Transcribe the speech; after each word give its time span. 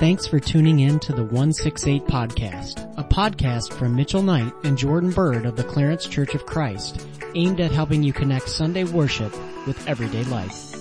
Thanks 0.00 0.26
for 0.26 0.40
tuning 0.40 0.80
in 0.80 0.98
to 1.00 1.12
the 1.12 1.24
168 1.24 2.06
podcast, 2.06 2.90
a 2.96 3.04
podcast 3.04 3.70
from 3.74 3.94
Mitchell 3.94 4.22
Knight 4.22 4.50
and 4.64 4.78
Jordan 4.78 5.10
Bird 5.10 5.44
of 5.44 5.56
the 5.56 5.62
Clarence 5.62 6.08
Church 6.08 6.34
of 6.34 6.46
Christ, 6.46 7.06
aimed 7.34 7.60
at 7.60 7.70
helping 7.70 8.02
you 8.02 8.14
connect 8.14 8.48
Sunday 8.48 8.84
worship 8.84 9.30
with 9.66 9.86
everyday 9.86 10.24
life. 10.24 10.74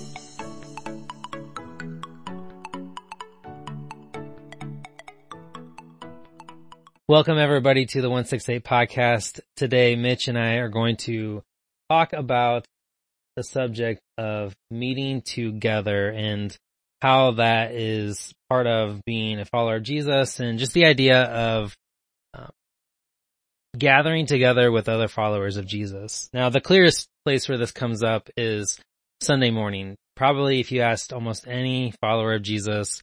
Welcome 7.10 7.38
everybody 7.38 7.88
to 7.88 8.02
the 8.02 8.10
168 8.10 8.64
podcast. 8.64 9.42
Today, 9.58 9.98
Mitch 9.98 10.30
and 10.30 10.40
I 10.40 10.60
are 10.60 10.70
going 10.70 10.96
to 10.96 11.44
talk 11.90 12.14
about 12.14 12.66
the 13.36 13.44
subject 13.44 14.00
of 14.18 14.56
meeting 14.72 15.22
together 15.24 16.08
and 16.08 16.58
how 17.02 17.32
that 17.32 17.72
is 17.74 18.34
part 18.50 18.68
of 18.68 19.04
being 19.06 19.40
a 19.40 19.46
follower 19.46 19.78
of 19.78 19.84
Jesus 19.84 20.40
and 20.40 20.60
just 20.60 20.74
the 20.74 20.86
idea 20.86 21.22
of 21.22 21.76
um, 22.34 22.50
gathering 23.78 24.26
together 24.26 24.72
with 24.72 24.90
other 24.90 25.08
followers 25.08 25.58
of 25.58 25.66
Jesus. 25.66 26.30
Now, 26.34 26.50
the 26.50 26.62
clearest 26.62 27.08
place 27.26 27.48
where 27.48 27.58
this 27.58 27.72
comes 27.72 28.04
up 28.04 28.30
is 28.36 28.80
Sunday 29.22 29.52
morning. 29.52 29.96
Probably 30.16 30.60
if 30.60 30.72
you 30.72 30.82
asked 30.82 31.14
almost 31.14 31.48
any 31.48 31.94
follower 32.02 32.34
of 32.34 32.42
Jesus, 32.42 33.02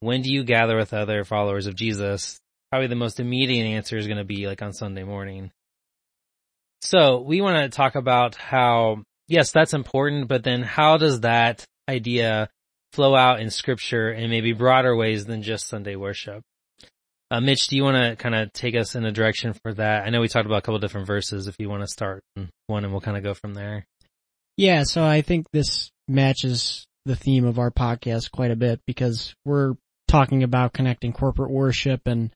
when 0.00 0.22
do 0.22 0.32
you 0.32 0.44
gather 0.44 0.76
with 0.76 0.94
other 0.94 1.24
followers 1.24 1.66
of 1.66 1.74
Jesus? 1.74 2.38
probably 2.70 2.88
the 2.88 2.94
most 2.94 3.20
immediate 3.20 3.64
answer 3.64 3.96
is 3.96 4.06
going 4.06 4.18
to 4.18 4.24
be 4.24 4.46
like 4.46 4.62
on 4.62 4.72
Sunday 4.72 5.04
morning. 5.04 5.50
So 6.82 7.20
we 7.20 7.40
want 7.40 7.56
to 7.56 7.76
talk 7.76 7.94
about 7.94 8.34
how, 8.36 9.02
yes, 9.26 9.50
that's 9.50 9.74
important, 9.74 10.28
but 10.28 10.44
then 10.44 10.62
how 10.62 10.96
does 10.96 11.20
that 11.20 11.64
idea 11.88 12.48
flow 12.92 13.14
out 13.14 13.40
in 13.40 13.50
scripture 13.50 14.10
in 14.10 14.30
maybe 14.30 14.52
broader 14.52 14.96
ways 14.96 15.26
than 15.26 15.42
just 15.42 15.68
Sunday 15.68 15.96
worship? 15.96 16.42
Uh, 17.30 17.40
Mitch, 17.40 17.68
do 17.68 17.76
you 17.76 17.84
want 17.84 17.96
to 17.96 18.16
kind 18.16 18.34
of 18.34 18.52
take 18.52 18.74
us 18.74 18.94
in 18.94 19.04
a 19.04 19.12
direction 19.12 19.52
for 19.62 19.74
that? 19.74 20.06
I 20.06 20.10
know 20.10 20.20
we 20.20 20.28
talked 20.28 20.46
about 20.46 20.58
a 20.58 20.62
couple 20.62 20.78
different 20.78 21.06
verses. 21.06 21.46
If 21.46 21.56
you 21.58 21.68
want 21.68 21.82
to 21.82 21.88
start 21.88 22.22
one 22.66 22.84
and 22.84 22.92
we'll 22.92 23.02
kind 23.02 23.18
of 23.18 23.22
go 23.22 23.34
from 23.34 23.54
there. 23.54 23.86
Yeah. 24.56 24.84
So 24.84 25.04
I 25.04 25.20
think 25.20 25.46
this 25.52 25.90
matches 26.08 26.86
the 27.04 27.16
theme 27.16 27.44
of 27.44 27.58
our 27.58 27.70
podcast 27.70 28.30
quite 28.30 28.50
a 28.50 28.56
bit 28.56 28.80
because 28.86 29.34
we're 29.44 29.74
talking 30.08 30.42
about 30.42 30.72
connecting 30.72 31.12
corporate 31.12 31.50
worship 31.50 32.06
and 32.06 32.30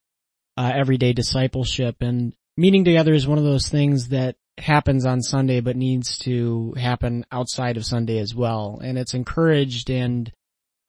uh, 0.59 0.71
everyday 0.75 1.15
discipleship 1.15 1.97
and 2.01 2.35
meeting 2.59 2.85
together 2.85 3.15
is 3.15 3.27
one 3.27 3.39
of 3.39 3.45
those 3.45 3.69
things 3.69 4.09
that 4.09 4.37
happens 4.59 5.07
on 5.07 5.23
Sunday 5.23 5.61
but 5.61 5.77
needs 5.77 6.19
to 6.19 6.75
happen 6.77 7.25
outside 7.33 7.79
of 7.79 7.87
Sunday 7.87 8.19
as 8.19 8.35
well. 8.35 8.79
And 8.85 8.99
it's 8.99 9.15
encouraged 9.15 9.91
and 9.91 10.31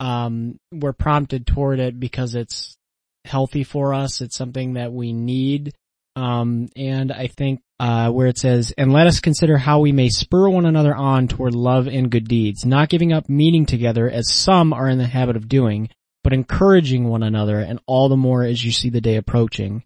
um, 0.03 0.59
we're 0.69 0.91
prompted 0.91 1.47
toward 1.47 1.79
it 1.79 1.97
because 1.97 2.35
it's 2.35 2.75
healthy 3.23 3.63
for 3.63 3.93
us. 3.93 4.19
It's 4.19 4.35
something 4.35 4.73
that 4.73 4.91
we 4.91 5.13
need. 5.13 5.73
Um, 6.17 6.67
and 6.75 7.09
I 7.09 7.27
think 7.27 7.61
uh, 7.79 8.09
where 8.09 8.27
it 8.27 8.37
says, 8.37 8.73
and 8.77 8.91
let 8.91 9.07
us 9.07 9.21
consider 9.21 9.57
how 9.57 9.79
we 9.79 9.93
may 9.93 10.09
spur 10.09 10.49
one 10.49 10.65
another 10.65 10.93
on 10.93 11.29
toward 11.29 11.55
love 11.55 11.87
and 11.87 12.11
good 12.11 12.27
deeds, 12.27 12.65
not 12.65 12.89
giving 12.89 13.13
up 13.13 13.29
meeting 13.29 13.65
together 13.65 14.09
as 14.09 14.29
some 14.29 14.73
are 14.73 14.89
in 14.89 14.97
the 14.97 15.07
habit 15.07 15.37
of 15.37 15.47
doing, 15.47 15.89
but 16.21 16.33
encouraging 16.33 17.07
one 17.07 17.23
another 17.23 17.59
and 17.59 17.79
all 17.87 18.09
the 18.09 18.17
more 18.17 18.43
as 18.43 18.63
you 18.63 18.73
see 18.73 18.89
the 18.89 18.99
day 18.99 19.15
approaching. 19.15 19.83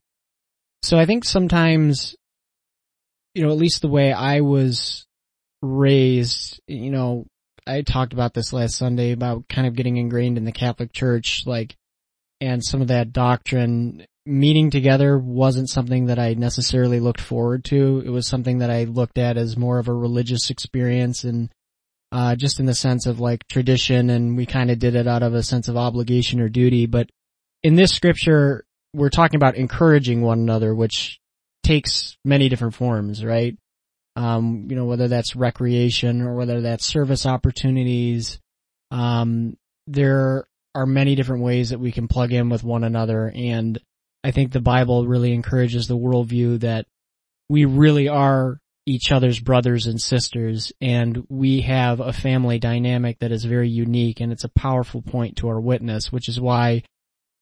So 0.81 0.97
I 0.97 1.05
think 1.05 1.25
sometimes, 1.25 2.15
you 3.35 3.43
know, 3.43 3.51
at 3.51 3.57
least 3.57 3.83
the 3.83 3.87
way 3.87 4.11
I 4.11 4.41
was 4.41 5.05
raised, 5.61 6.59
you 6.67 6.89
know, 6.89 7.27
I 7.67 7.81
talked 7.81 8.13
about 8.13 8.33
this 8.33 8.53
last 8.53 8.75
Sunday 8.77 9.11
about 9.11 9.47
kind 9.47 9.67
of 9.67 9.75
getting 9.75 9.97
ingrained 9.97 10.37
in 10.37 10.45
the 10.45 10.51
Catholic 10.51 10.93
Church, 10.93 11.43
like, 11.45 11.75
and 12.39 12.63
some 12.63 12.81
of 12.81 12.87
that 12.87 13.13
doctrine 13.13 14.05
meeting 14.25 14.69
together 14.69 15.17
wasn't 15.17 15.69
something 15.69 16.07
that 16.07 16.19
I 16.19 16.33
necessarily 16.33 16.99
looked 16.99 17.21
forward 17.21 17.63
to. 17.65 18.03
It 18.05 18.09
was 18.09 18.27
something 18.27 18.59
that 18.59 18.69
I 18.69 18.83
looked 18.83 19.17
at 19.17 19.37
as 19.37 19.57
more 19.57 19.79
of 19.79 19.87
a 19.87 19.93
religious 19.93 20.49
experience 20.49 21.23
and 21.23 21.49
uh, 22.11 22.35
just 22.35 22.59
in 22.59 22.65
the 22.65 22.75
sense 22.75 23.05
of 23.05 23.19
like 23.19 23.47
tradition 23.47 24.09
and 24.09 24.37
we 24.37 24.45
kind 24.45 24.69
of 24.69 24.79
did 24.79 24.95
it 24.95 25.07
out 25.07 25.23
of 25.23 25.33
a 25.33 25.43
sense 25.43 25.67
of 25.67 25.77
obligation 25.77 26.39
or 26.39 26.49
duty. 26.49 26.85
But 26.85 27.09
in 27.63 27.75
this 27.75 27.91
scripture, 27.91 28.65
we're 28.93 29.09
talking 29.09 29.37
about 29.37 29.55
encouraging 29.55 30.21
one 30.21 30.39
another, 30.39 30.75
which 30.75 31.19
takes 31.63 32.17
many 32.23 32.49
different 32.49 32.75
forms, 32.75 33.23
right? 33.23 33.57
Um, 34.17 34.65
you 34.67 34.75
know, 34.75 34.85
whether 34.85 35.07
that's 35.07 35.35
recreation 35.35 36.21
or 36.23 36.35
whether 36.35 36.61
that's 36.61 36.85
service 36.85 37.27
opportunities. 37.27 38.39
Um, 38.89 39.57
there 39.85 40.47
are 40.73 40.85
many 40.87 41.13
different 41.15 41.43
ways 41.43 41.69
that 41.69 41.79
we 41.79 41.91
can 41.91 42.07
plug 42.07 42.33
in 42.33 42.49
with 42.49 42.63
one 42.63 42.83
another. 42.83 43.31
And 43.33 43.79
I 44.23 44.31
think 44.31 44.51
the 44.51 44.59
Bible 44.59 45.05
really 45.05 45.33
encourages 45.33 45.87
the 45.87 45.97
worldview 45.97 46.61
that 46.61 46.87
we 47.47 47.65
really 47.65 48.07
are 48.07 48.59
each 48.87 49.11
other's 49.11 49.39
brothers 49.39 49.85
and 49.85 50.01
sisters 50.01 50.71
and 50.79 51.25
we 51.29 51.61
have 51.61 51.99
a 51.99 52.13
family 52.13 52.57
dynamic 52.57 53.19
that 53.19 53.33
is 53.33 53.43
very 53.43 53.69
unique 53.69 54.21
and 54.21 54.31
it's 54.31 54.45
a 54.45 54.49
powerful 54.49 55.01
point 55.01 55.37
to 55.37 55.49
our 55.49 55.59
witness, 55.59 56.11
which 56.11 56.29
is 56.29 56.39
why 56.39 56.81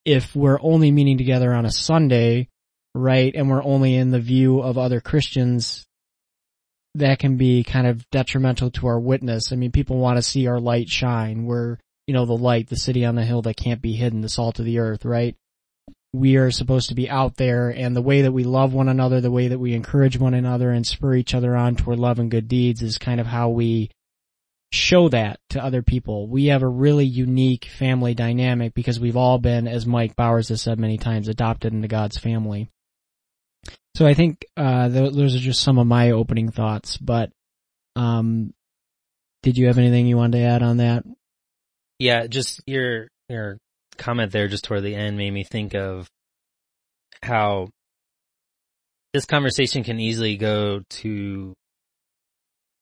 if 0.05 0.35
we're 0.35 0.59
only 0.61 0.91
meeting 0.91 1.17
together 1.17 1.53
on 1.53 1.65
a 1.65 1.71
Sunday, 1.71 2.49
right, 2.95 3.33
and 3.35 3.49
we're 3.49 3.63
only 3.63 3.95
in 3.95 4.11
the 4.11 4.19
view 4.19 4.59
of 4.59 4.77
other 4.77 5.01
Christians, 5.01 5.85
that 6.95 7.19
can 7.19 7.38
be 7.38 7.63
kind 7.63 7.88
of 7.88 8.09
detrimental 8.09 8.72
to 8.72 8.88
our 8.88 9.00
witness. 9.00 9.51
I 9.51 9.56
mean, 9.56 9.72
people 9.72 9.97
want 9.97 10.17
to 10.17 10.23
see 10.23 10.47
our 10.47 10.59
light 10.59 10.89
shine. 10.89 11.45
We're, 11.45 11.78
you 12.07 12.13
know, 12.13 12.25
the 12.25 12.38
light, 12.38 12.67
the 12.67 12.75
city 12.75 13.06
on 13.06 13.16
the 13.16 13.25
hill 13.25 13.41
that 13.44 13.57
can't 13.57 13.81
be 13.81 13.94
hidden, 13.94 14.22
the 14.22 14.29
salt 14.29 14.59
of 14.59 14.66
the 14.66 14.79
earth, 14.79 15.05
right? 15.05 15.35
we 16.16 16.38
are 16.38 16.51
supposed 16.51 16.89
to 16.89 16.95
be 16.95 17.09
out 17.09 17.35
there 17.35 17.69
and 17.69 17.95
the 17.95 18.01
way 18.01 18.22
that 18.22 18.31
we 18.31 18.44
love 18.44 18.73
one 18.73 18.89
another, 18.89 19.22
the 19.22 19.31
way 19.31 19.50
that 19.50 19.59
we 19.59 19.73
encourage 19.73 20.17
one 20.17 20.34
another 20.34 20.72
and 20.72 20.88
spur 20.88 21.16
each 21.16 21.34
other 21.34 21.55
on 21.55 21.75
toward 21.75 22.00
love 22.00 22.19
and 22.19 22.31
good 22.31 22.47
deeds 22.47 22.81
is 22.81 22.97
kind 22.97 23.19
of 23.19 23.28
how 23.28 23.50
we 23.50 23.89
show 24.72 25.09
that 25.09 25.39
to 25.50 25.63
other 25.63 25.81
people. 25.81 26.28
We 26.28 26.47
have 26.47 26.63
a 26.63 26.67
really 26.67 27.05
unique 27.05 27.66
family 27.66 28.13
dynamic 28.13 28.73
because 28.73 29.00
we've 29.00 29.17
all 29.17 29.38
been, 29.38 29.67
as 29.67 29.85
Mike 29.85 30.16
Bowers 30.16 30.50
has 30.50 30.61
said 30.61 30.79
many 30.79 30.97
times, 30.97 31.28
adopted 31.28 31.73
into 31.73 31.88
God's 31.88 32.17
family. 32.17 32.69
So 33.95 34.06
I 34.06 34.13
think, 34.13 34.45
uh, 34.57 34.89
those 34.89 35.35
are 35.35 35.39
just 35.39 35.63
some 35.63 35.78
of 35.79 35.88
my 35.88 36.11
opening 36.11 36.51
thoughts, 36.51 36.97
but, 36.97 37.31
um, 37.95 38.53
did 39.41 39.57
you 39.57 39.67
have 39.67 39.78
anything 39.78 40.06
you 40.06 40.17
wanted 40.17 40.39
to 40.39 40.44
add 40.44 40.61
on 40.61 40.78
that? 40.78 41.06
Yeah, 41.97 42.28
just 42.28 42.61
your, 42.67 43.07
your 43.29 43.57
comment 43.97 44.34
there 44.34 44.50
just 44.50 44.66
toward 44.66 44.84
the 44.84 44.95
end 44.95 45.17
made 45.17 45.31
me 45.31 45.45
think 45.45 45.75
of 45.75 46.09
how 47.23 47.69
this 49.13 49.25
conversation 49.25 49.85
can 49.85 49.97
easily 49.97 50.35
go 50.35 50.81
to 50.89 51.53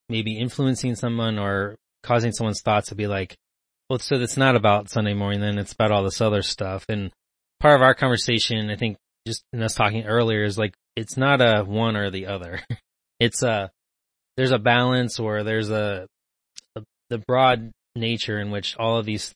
maybe 0.09 0.39
influencing 0.39 0.95
someone 0.95 1.37
or 1.37 1.75
causing 2.01 2.31
someone's 2.31 2.61
thoughts 2.61 2.89
to 2.89 2.95
be 2.95 3.05
like, 3.05 3.35
well, 3.87 3.99
so 3.99 4.15
it's 4.15 4.37
not 4.37 4.55
about 4.55 4.89
Sunday 4.89 5.13
morning, 5.13 5.41
then 5.41 5.59
it's 5.59 5.73
about 5.73 5.91
all 5.91 6.03
this 6.03 6.21
other 6.21 6.41
stuff. 6.41 6.85
And 6.89 7.11
part 7.59 7.75
of 7.75 7.83
our 7.83 7.93
conversation, 7.93 8.71
I 8.71 8.77
think 8.77 8.97
just 9.27 9.43
in 9.53 9.61
us 9.61 9.75
talking 9.75 10.05
earlier 10.05 10.43
is 10.43 10.57
like, 10.57 10.73
it's 10.95 11.17
not 11.17 11.41
a 11.41 11.63
one 11.63 11.95
or 11.95 12.09
the 12.09 12.27
other. 12.27 12.61
it's 13.19 13.43
a, 13.43 13.71
there's 14.37 14.51
a 14.51 14.59
balance 14.59 15.19
or 15.19 15.43
there's 15.43 15.69
a, 15.69 16.07
a 16.75 16.83
the 17.09 17.17
broad 17.19 17.71
nature 17.95 18.39
in 18.39 18.51
which 18.51 18.75
all 18.77 18.97
of 18.97 19.05
these 19.05 19.33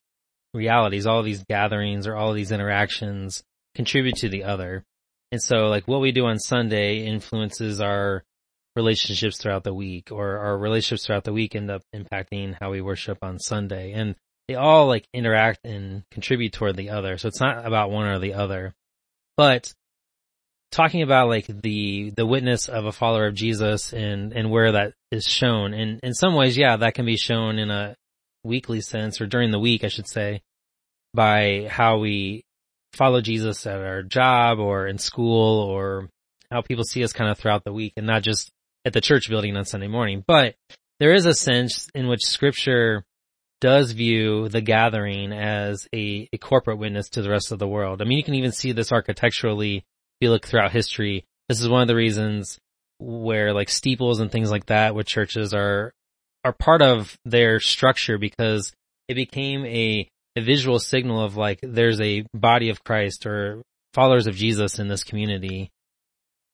realities, 0.53 1.05
all 1.05 1.19
of 1.19 1.25
these 1.25 1.43
gatherings 1.49 2.07
or 2.07 2.15
all 2.15 2.29
of 2.29 2.35
these 2.35 2.51
interactions 2.51 3.43
contribute 3.75 4.15
to 4.15 4.29
the 4.29 4.43
other. 4.43 4.83
And 5.31 5.41
so 5.41 5.67
like 5.67 5.87
what 5.87 6.01
we 6.01 6.11
do 6.11 6.25
on 6.25 6.39
Sunday 6.39 7.05
influences 7.05 7.81
our 7.81 8.23
relationships 8.75 9.37
throughout 9.37 9.63
the 9.63 9.73
week 9.73 10.11
or 10.11 10.37
our 10.37 10.57
relationships 10.57 11.05
throughout 11.05 11.23
the 11.23 11.33
week 11.33 11.55
end 11.55 11.69
up 11.69 11.81
impacting 11.95 12.55
how 12.59 12.71
we 12.71 12.81
worship 12.81 13.17
on 13.21 13.39
Sunday 13.39 13.91
and 13.91 14.15
they 14.47 14.55
all 14.55 14.87
like 14.87 15.05
interact 15.13 15.65
and 15.65 16.03
contribute 16.11 16.53
toward 16.53 16.77
the 16.77 16.91
other. 16.91 17.17
So 17.17 17.27
it's 17.27 17.41
not 17.41 17.65
about 17.65 17.91
one 17.91 18.07
or 18.07 18.19
the 18.19 18.35
other, 18.35 18.73
but 19.35 19.73
talking 20.71 21.01
about 21.01 21.29
like 21.29 21.47
the, 21.47 22.11
the 22.15 22.25
witness 22.25 22.67
of 22.67 22.85
a 22.85 22.91
follower 22.91 23.27
of 23.27 23.35
Jesus 23.35 23.93
and, 23.93 24.33
and 24.33 24.51
where 24.51 24.73
that 24.73 24.93
is 25.11 25.25
shown. 25.25 25.73
And 25.73 25.99
in 26.03 26.13
some 26.13 26.35
ways, 26.35 26.57
yeah, 26.57 26.77
that 26.77 26.93
can 26.93 27.05
be 27.05 27.17
shown 27.17 27.57
in 27.57 27.71
a 27.71 27.95
weekly 28.43 28.81
sense 28.81 29.21
or 29.21 29.27
during 29.27 29.51
the 29.51 29.59
week, 29.59 29.83
I 29.83 29.87
should 29.87 30.07
say 30.07 30.41
by 31.13 31.67
how 31.69 31.97
we 31.99 32.43
follow 32.93 33.21
Jesus 33.21 33.65
at 33.65 33.79
our 33.79 34.03
job 34.03 34.59
or 34.59 34.87
in 34.87 34.97
school 34.97 35.61
or 35.61 36.09
how 36.51 36.61
people 36.61 36.83
see 36.83 37.03
us 37.03 37.13
kind 37.13 37.29
of 37.29 37.37
throughout 37.37 37.63
the 37.63 37.73
week 37.73 37.93
and 37.97 38.07
not 38.07 38.23
just 38.23 38.51
at 38.85 38.93
the 38.93 39.01
church 39.01 39.29
building 39.29 39.55
on 39.57 39.65
Sunday 39.65 39.87
morning. 39.87 40.23
But 40.25 40.55
there 40.99 41.13
is 41.13 41.25
a 41.25 41.33
sense 41.33 41.89
in 41.93 42.07
which 42.07 42.25
scripture 42.25 43.03
does 43.59 43.91
view 43.91 44.49
the 44.49 44.61
gathering 44.61 45.33
as 45.33 45.87
a, 45.93 46.29
a 46.31 46.37
corporate 46.37 46.77
witness 46.77 47.09
to 47.09 47.21
the 47.21 47.29
rest 47.29 47.51
of 47.51 47.59
the 47.59 47.67
world. 47.67 48.01
I 48.01 48.05
mean, 48.05 48.17
you 48.17 48.23
can 48.23 48.35
even 48.35 48.51
see 48.51 48.71
this 48.71 48.91
architecturally 48.91 49.83
you 50.19 50.29
look 50.29 50.45
throughout 50.45 50.71
history. 50.71 51.25
This 51.49 51.61
is 51.61 51.69
one 51.69 51.81
of 51.81 51.87
the 51.87 51.95
reasons 51.95 52.57
where 52.99 53.53
like 53.53 53.69
steeples 53.69 54.19
and 54.19 54.31
things 54.31 54.51
like 54.51 54.67
that 54.67 54.95
with 54.95 55.07
churches 55.07 55.53
are, 55.53 55.91
are 56.43 56.53
part 56.53 56.81
of 56.81 57.17
their 57.25 57.59
structure 57.59 58.17
because 58.17 58.73
it 59.07 59.15
became 59.15 59.65
a 59.65 60.07
a 60.37 60.41
visual 60.41 60.77
signal 60.77 61.23
of 61.23 61.35
like 61.35 61.59
there's 61.63 61.99
a 61.99 62.23
body 62.33 62.69
of 62.69 62.83
Christ 62.83 63.25
or 63.25 63.63
followers 63.93 64.27
of 64.27 64.35
Jesus 64.35 64.77
in 64.77 64.87
this 64.87 65.03
community. 65.03 65.71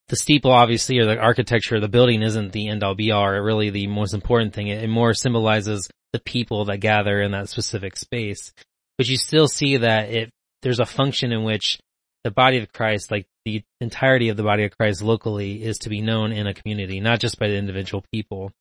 The 0.08 0.16
steeple 0.16 0.52
obviously 0.52 1.00
or 1.00 1.06
the 1.06 1.18
architecture, 1.18 1.76
of 1.76 1.82
the 1.82 1.90
building 1.90 2.22
isn't 2.22 2.54
the 2.54 2.70
end 2.70 2.84
all 2.84 2.96
be 2.96 3.12
all 3.12 3.26
or 3.26 3.44
really 3.44 3.70
the 3.70 3.88
most 3.88 4.14
important 4.14 4.54
thing. 4.54 4.70
It, 4.70 4.84
it 4.84 4.88
more 4.88 5.14
symbolizes 5.14 5.90
the 6.14 6.20
people 6.20 6.66
that 6.66 6.78
gather 6.78 7.22
in 7.22 7.32
that 7.32 7.50
specific 7.50 7.98
space. 7.98 8.54
But 8.98 9.10
you 9.10 9.18
still 9.18 9.50
see 9.50 9.78
that 9.78 10.10
it, 10.10 10.30
there's 10.62 10.80
a 10.80 10.86
function 10.86 11.34
in 11.34 11.44
which 11.44 11.78
the 12.24 12.32
body 12.32 12.60
of 12.60 12.72
Christ, 12.72 13.12
like 13.12 13.28
the 13.46 13.64
entirety 13.82 14.30
of 14.30 14.38
the 14.38 14.44
body 14.44 14.64
of 14.64 14.78
Christ 14.78 15.02
locally 15.02 15.64
is 15.64 15.80
to 15.80 15.90
be 15.90 16.02
known 16.02 16.32
in 16.32 16.48
a 16.48 16.54
community, 16.54 17.00
not 17.00 17.20
just 17.20 17.40
by 17.40 17.48
the 17.48 17.58
individual 17.58 18.04
people. 18.12 18.52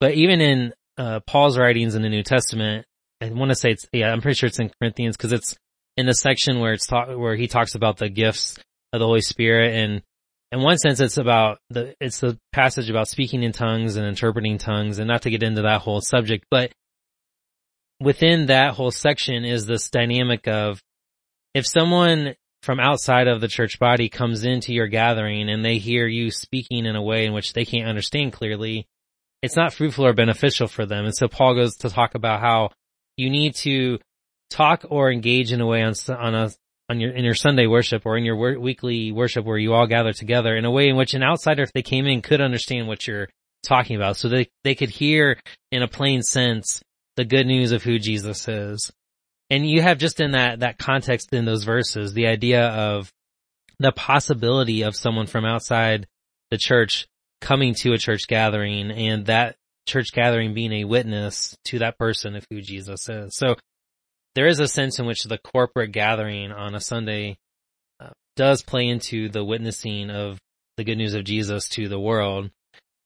But 0.00 0.14
even 0.14 0.40
in 0.40 0.72
uh, 0.96 1.20
Paul's 1.20 1.58
writings 1.58 1.94
in 1.94 2.02
the 2.02 2.08
New 2.08 2.22
Testament, 2.22 2.86
I 3.20 3.30
want 3.30 3.50
to 3.50 3.56
say 3.56 3.70
it's, 3.70 3.86
yeah, 3.92 4.12
I'm 4.12 4.20
pretty 4.20 4.36
sure 4.36 4.48
it's 4.48 4.60
in 4.60 4.70
Corinthians 4.80 5.16
because 5.16 5.32
it's 5.32 5.56
in 5.96 6.06
the 6.06 6.14
section 6.14 6.60
where 6.60 6.72
it's 6.72 6.86
talk, 6.86 7.08
where 7.08 7.34
he 7.34 7.48
talks 7.48 7.74
about 7.74 7.96
the 7.96 8.08
gifts 8.08 8.58
of 8.92 9.00
the 9.00 9.06
Holy 9.06 9.20
Spirit 9.20 9.74
and 9.74 10.02
in 10.50 10.62
one 10.62 10.78
sense 10.78 11.00
it's 11.00 11.18
about 11.18 11.58
the, 11.70 11.94
it's 12.00 12.20
the 12.20 12.38
passage 12.52 12.88
about 12.88 13.08
speaking 13.08 13.42
in 13.42 13.52
tongues 13.52 13.96
and 13.96 14.06
interpreting 14.06 14.58
tongues 14.58 14.98
and 14.98 15.08
not 15.08 15.22
to 15.22 15.30
get 15.30 15.42
into 15.42 15.62
that 15.62 15.80
whole 15.80 16.00
subject, 16.00 16.46
but 16.50 16.72
within 18.00 18.46
that 18.46 18.74
whole 18.74 18.90
section 18.90 19.44
is 19.44 19.66
this 19.66 19.90
dynamic 19.90 20.46
of 20.46 20.80
if 21.54 21.66
someone 21.66 22.34
from 22.68 22.80
outside 22.80 23.28
of 23.28 23.40
the 23.40 23.48
church 23.48 23.78
body 23.78 24.10
comes 24.10 24.44
into 24.44 24.74
your 24.74 24.88
gathering 24.88 25.48
and 25.48 25.64
they 25.64 25.78
hear 25.78 26.06
you 26.06 26.30
speaking 26.30 26.84
in 26.84 26.96
a 26.96 27.02
way 27.02 27.24
in 27.24 27.32
which 27.32 27.54
they 27.54 27.64
can't 27.64 27.88
understand 27.88 28.30
clearly, 28.30 28.86
it's 29.40 29.56
not 29.56 29.72
fruitful 29.72 30.04
or 30.04 30.12
beneficial 30.12 30.66
for 30.66 30.84
them. 30.84 31.06
And 31.06 31.16
so 31.16 31.28
Paul 31.28 31.54
goes 31.54 31.76
to 31.76 31.88
talk 31.88 32.14
about 32.14 32.40
how 32.40 32.72
you 33.16 33.30
need 33.30 33.54
to 33.62 33.98
talk 34.50 34.84
or 34.90 35.10
engage 35.10 35.50
in 35.50 35.62
a 35.62 35.66
way 35.66 35.82
on, 35.82 35.94
on 36.10 36.34
a, 36.34 36.50
on 36.90 37.00
your, 37.00 37.12
in 37.12 37.24
your 37.24 37.34
Sunday 37.34 37.66
worship 37.66 38.02
or 38.04 38.18
in 38.18 38.24
your 38.26 38.36
wor- 38.36 38.60
weekly 38.60 39.12
worship 39.12 39.46
where 39.46 39.56
you 39.56 39.72
all 39.72 39.86
gather 39.86 40.12
together 40.12 40.54
in 40.54 40.66
a 40.66 40.70
way 40.70 40.90
in 40.90 40.96
which 40.96 41.14
an 41.14 41.22
outsider, 41.22 41.62
if 41.62 41.72
they 41.72 41.80
came 41.80 42.04
in, 42.04 42.20
could 42.20 42.42
understand 42.42 42.86
what 42.86 43.06
you're 43.06 43.30
talking 43.62 43.96
about. 43.96 44.18
So 44.18 44.28
they, 44.28 44.50
they 44.62 44.74
could 44.74 44.90
hear 44.90 45.40
in 45.72 45.82
a 45.82 45.88
plain 45.88 46.20
sense 46.20 46.82
the 47.16 47.24
good 47.24 47.46
news 47.46 47.72
of 47.72 47.82
who 47.82 47.98
Jesus 47.98 48.46
is. 48.46 48.92
And 49.50 49.68
you 49.68 49.80
have 49.80 49.98
just 49.98 50.20
in 50.20 50.32
that, 50.32 50.60
that 50.60 50.78
context 50.78 51.32
in 51.32 51.44
those 51.44 51.64
verses, 51.64 52.12
the 52.12 52.26
idea 52.26 52.66
of 52.68 53.10
the 53.78 53.92
possibility 53.92 54.82
of 54.82 54.96
someone 54.96 55.26
from 55.26 55.44
outside 55.44 56.06
the 56.50 56.58
church 56.58 57.06
coming 57.40 57.74
to 57.74 57.92
a 57.92 57.98
church 57.98 58.26
gathering 58.28 58.90
and 58.90 59.26
that 59.26 59.56
church 59.86 60.08
gathering 60.12 60.54
being 60.54 60.72
a 60.72 60.84
witness 60.84 61.56
to 61.64 61.78
that 61.78 61.98
person 61.98 62.36
of 62.36 62.44
who 62.50 62.60
Jesus 62.60 63.08
is. 63.08 63.36
So 63.36 63.56
there 64.34 64.46
is 64.46 64.60
a 64.60 64.68
sense 64.68 64.98
in 64.98 65.06
which 65.06 65.24
the 65.24 65.38
corporate 65.38 65.92
gathering 65.92 66.52
on 66.52 66.74
a 66.74 66.80
Sunday 66.80 67.38
uh, 68.00 68.10
does 68.36 68.62
play 68.62 68.88
into 68.88 69.28
the 69.28 69.44
witnessing 69.44 70.10
of 70.10 70.38
the 70.76 70.84
good 70.84 70.98
news 70.98 71.14
of 71.14 71.24
Jesus 71.24 71.68
to 71.70 71.88
the 71.88 71.98
world. 71.98 72.50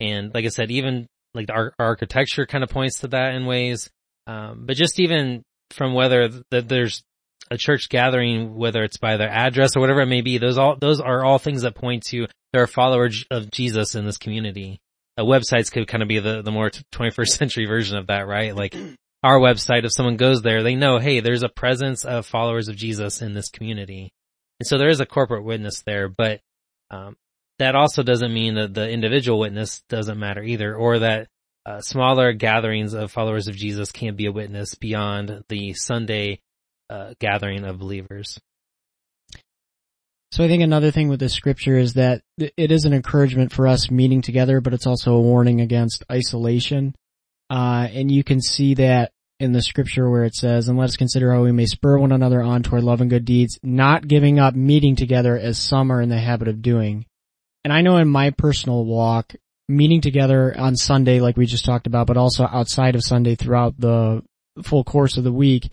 And 0.00 0.35
like 0.35 0.45
I 0.45 0.49
said, 0.49 0.71
even 0.71 1.06
like 1.35 1.47
the 1.47 1.55
ar- 1.55 1.75
architecture 1.79 2.47
kind 2.47 2.65
of 2.65 2.71
points 2.71 3.00
to 3.00 3.09
that 3.09 3.35
in 3.35 3.47
ways. 3.47 3.88
Um, 4.27 4.65
but 4.67 4.77
just 4.77 5.00
even 5.00 5.43
from 5.73 5.95
whether 5.95 6.29
that 6.51 6.69
there's 6.69 7.03
a 7.51 7.57
church 7.57 7.89
gathering, 7.89 8.55
whether 8.55 8.83
it's 8.83 8.97
by 8.97 9.17
their 9.17 9.29
address 9.29 9.77
or 9.77 9.81
whatever 9.81 10.01
it 10.01 10.07
may 10.07 10.23
be, 10.23 10.39
those 10.39 10.59
all, 10.59 10.77
those 10.77 11.01
are 11.01 11.25
all 11.25 11.39
things 11.39 11.63
that 11.63 11.75
point 11.75 12.05
to 12.05 12.27
there 12.53 12.63
are 12.63 12.67
followers 12.67 13.25
of 13.31 13.51
Jesus 13.51 13.95
in 13.95 14.05
this 14.05 14.19
community. 14.19 14.81
Uh, 15.19 15.23
websites 15.23 15.71
could 15.71 15.89
kind 15.89 16.03
of 16.03 16.09
be 16.09 16.19
the, 16.19 16.43
the 16.43 16.51
more 16.51 16.71
21st 16.71 17.27
century 17.39 17.67
version 17.67 17.97
of 17.97 18.07
that, 18.07 18.27
right? 18.27 18.55
Like 18.55 18.75
our 19.23 19.39
website, 19.39 19.85
if 19.85 19.93
someone 19.93 20.17
goes 20.17 20.43
there, 20.43 20.63
they 20.63 20.75
know, 20.75 20.99
hey, 20.99 21.21
there's 21.21 21.43
a 21.43 21.49
presence 21.49 22.05
of 22.05 22.27
followers 22.27 22.69
of 22.69 22.77
Jesus 22.77 23.23
in 23.23 23.33
this 23.33 23.49
community. 23.49 24.13
And 24.61 24.67
so 24.67 24.79
there 24.79 24.89
is 24.89 25.01
a 25.01 25.07
corporate 25.07 25.45
witness 25.45 25.83
there, 25.85 26.09
but, 26.09 26.41
um, 26.91 27.17
that 27.59 27.75
also 27.75 28.03
doesn't 28.03 28.33
mean 28.33 28.55
that 28.55 28.75
the 28.75 28.89
individual 28.89 29.39
witness 29.39 29.83
doesn't 29.89 30.19
matter 30.19 30.43
either, 30.43 30.75
or 30.75 31.01
that 31.01 31.29
uh, 31.64 31.81
smaller 31.81 32.32
gatherings 32.32 32.94
of 32.94 33.12
followers 33.12 33.49
of 33.49 33.56
Jesus 33.56 33.93
can't 33.93 34.17
be 34.17 34.26
a 34.26 34.32
witness 34.32 34.75
beyond 34.75 35.44
the 35.49 35.75
Sunday 35.75 36.41
uh, 36.91 37.14
gathering 37.20 37.64
of 37.64 37.79
believers. 37.79 38.38
So 40.32 40.43
I 40.43 40.49
think 40.49 40.62
another 40.62 40.91
thing 40.91 41.09
with 41.09 41.20
this 41.20 41.35
scripture 41.35 41.76
is 41.76 41.94
that 41.94 42.23
it 42.38 42.73
is 42.73 42.87
an 42.87 42.94
encouragement 42.94 43.53
for 43.53 43.69
us 43.69 43.91
meeting 43.91 44.23
together, 44.23 44.62
but 44.62 44.73
it's 44.73 44.87
also 44.87 45.14
a 45.14 45.20
warning 45.20 45.61
against 45.61 46.05
isolation. 46.11 46.94
Uh, 47.50 47.87
and 47.93 48.11
you 48.11 48.25
can 48.25 48.41
see 48.41 48.75
that 48.75 49.12
in 49.38 49.53
the 49.53 49.61
scripture 49.61 50.09
where 50.09 50.25
it 50.25 50.35
says, 50.35 50.69
and 50.69 50.79
let 50.79 50.85
us 50.85 50.97
consider 50.97 51.32
how 51.32 51.43
we 51.43 51.53
may 51.53 51.67
spur 51.67 51.99
one 51.99 52.12
another 52.12 52.41
on 52.41 52.62
toward 52.62 52.82
love 52.82 53.03
and 53.03 53.11
good 53.11 53.26
deeds, 53.26 53.59
not 53.62 54.09
giving 54.09 54.38
up 54.38 54.55
meeting 54.55 54.97
together 54.97 55.37
as 55.37 55.59
some 55.59 55.93
are 55.93 56.00
in 56.00 56.09
the 56.09 56.19
habit 56.19 56.49
of 56.49 56.62
doing. 56.62 57.05
And 57.62 57.73
I 57.73 57.82
know 57.82 57.99
in 57.99 58.09
my 58.09 58.31
personal 58.31 58.87
walk, 58.87 59.35
meeting 59.73 60.01
together 60.01 60.55
on 60.59 60.77
Sunday, 60.77 61.21
like 61.21 61.37
we 61.37 61.47
just 61.47 61.65
talked 61.65 61.87
about, 61.87 62.07
but 62.07 62.17
also 62.17 62.45
outside 62.45 62.95
of 62.95 63.03
Sunday 63.03 63.35
throughout 63.35 63.75
the 63.79 64.23
full 64.63 64.85
course 64.85 65.17
of 65.17 65.25
the 65.25 65.33
week 65.33 65.73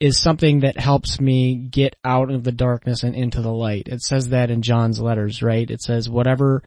is 0.00 0.18
something 0.18 0.60
that 0.60 0.78
helps 0.78 1.20
me 1.20 1.54
get 1.54 1.94
out 2.04 2.30
of 2.30 2.42
the 2.42 2.52
darkness 2.52 3.04
and 3.04 3.14
into 3.14 3.40
the 3.40 3.52
light. 3.52 3.86
It 3.86 4.02
says 4.02 4.30
that 4.30 4.50
in 4.50 4.62
John's 4.62 5.00
letters, 5.00 5.42
right? 5.42 5.70
It 5.70 5.80
says 5.80 6.08
whatever, 6.08 6.62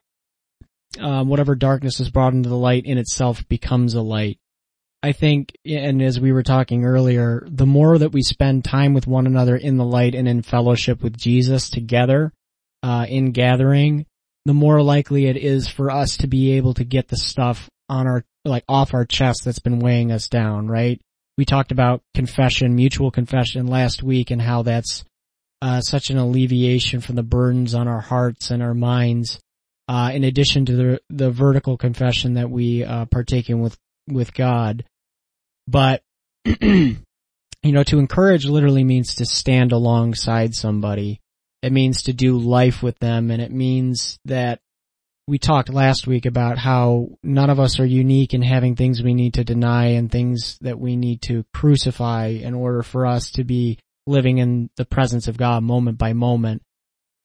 um, 1.00 1.28
whatever 1.28 1.56
darkness 1.56 2.00
is 2.00 2.10
brought 2.10 2.34
into 2.34 2.48
the 2.48 2.58
light 2.58 2.86
in 2.86 2.98
itself 2.98 3.46
becomes 3.50 3.94
a 3.94 4.02
light. 4.02 4.40
I 5.04 5.12
think, 5.12 5.52
and 5.66 6.02
as 6.02 6.20
we 6.20 6.32
were 6.32 6.44
talking 6.44 6.86
earlier, 6.86 7.46
the 7.48 7.66
more 7.66 7.98
that 7.98 8.14
we 8.14 8.22
spend 8.22 8.64
time 8.64 8.94
with 8.94 9.06
one 9.06 9.28
another 9.28 9.56
in 9.56 9.78
the 9.78 9.86
light 9.86 10.16
and 10.16 10.28
in 10.28 10.42
fellowship 10.42 11.04
with 11.04 11.18
Jesus 11.18 11.70
together, 11.70 12.32
uh, 12.82 13.06
in 13.08 13.32
gathering, 13.32 14.06
the 14.46 14.54
more 14.54 14.82
likely 14.82 15.26
it 15.26 15.38
is 15.38 15.68
for 15.68 15.90
us 15.90 16.18
to 16.18 16.28
be 16.28 16.52
able 16.54 16.74
to 16.76 16.84
get 16.84 17.08
the 17.08 17.18
stuff 17.18 17.70
on 17.90 18.08
our, 18.08 18.24
like 18.46 18.64
off 18.70 18.94
our 18.94 19.06
chest 19.06 19.42
that's 19.44 19.60
been 19.60 19.80
weighing 19.80 20.12
us 20.12 20.28
down, 20.28 20.68
right? 20.68 21.02
We 21.38 21.46
talked 21.46 21.72
about 21.72 22.02
confession, 22.14 22.76
mutual 22.76 23.12
confession 23.12 23.68
last 23.68 24.04
week 24.04 24.32
and 24.32 24.42
how 24.42 24.62
that's, 24.62 25.04
uh, 25.62 25.82
such 25.82 26.12
an 26.12 26.18
alleviation 26.18 27.02
from 27.02 27.16
the 27.16 27.24
burdens 27.24 27.74
on 27.74 27.88
our 27.88 28.02
hearts 28.02 28.52
and 28.52 28.62
our 28.62 28.76
minds. 28.76 29.40
Uh, 29.88 30.12
in 30.14 30.24
addition 30.24 30.66
to 30.66 30.76
the, 30.76 31.02
the 31.10 31.32
vertical 31.32 31.78
confession 31.78 32.36
that 32.36 32.50
we, 32.50 32.84
uh, 32.84 33.06
partake 33.06 33.50
in 33.50 33.60
with, 33.60 33.78
with 34.08 34.34
God. 34.34 34.84
But, 35.68 36.02
you 36.46 36.98
know, 37.64 37.84
to 37.84 38.00
encourage 38.00 38.46
literally 38.46 38.84
means 38.84 39.16
to 39.16 39.26
stand 39.26 39.72
alongside 39.72 40.54
somebody 40.54 41.20
it 41.62 41.72
means 41.72 42.04
to 42.04 42.14
do 42.14 42.38
life 42.38 42.84
with 42.84 42.98
them 43.00 43.32
and 43.32 43.42
it 43.42 43.52
means 43.52 44.20
that 44.26 44.60
we 45.28 45.40
talked 45.40 45.70
last 45.70 46.06
week 46.06 46.26
about 46.26 46.58
how 46.58 47.10
none 47.24 47.50
of 47.50 47.60
us 47.60 47.80
are 47.80 47.86
unique 47.86 48.34
in 48.34 48.44
having 48.44 48.76
things 48.76 49.02
we 49.02 49.16
need 49.16 49.34
to 49.36 49.44
deny 49.44 49.88
and 49.88 50.12
things 50.12 50.58
that 50.62 50.80
we 50.80 50.96
need 50.96 51.22
to 51.24 51.44
crucify 51.54 52.28
in 52.28 52.54
order 52.54 52.84
for 52.84 53.08
us 53.08 53.32
to 53.32 53.44
be 53.44 53.80
living 54.06 54.38
in 54.38 54.70
the 54.78 54.86
presence 54.86 55.28
of 55.28 55.38
God 55.38 55.64
moment 55.64 55.98
by 55.98 56.14
moment. 56.14 56.62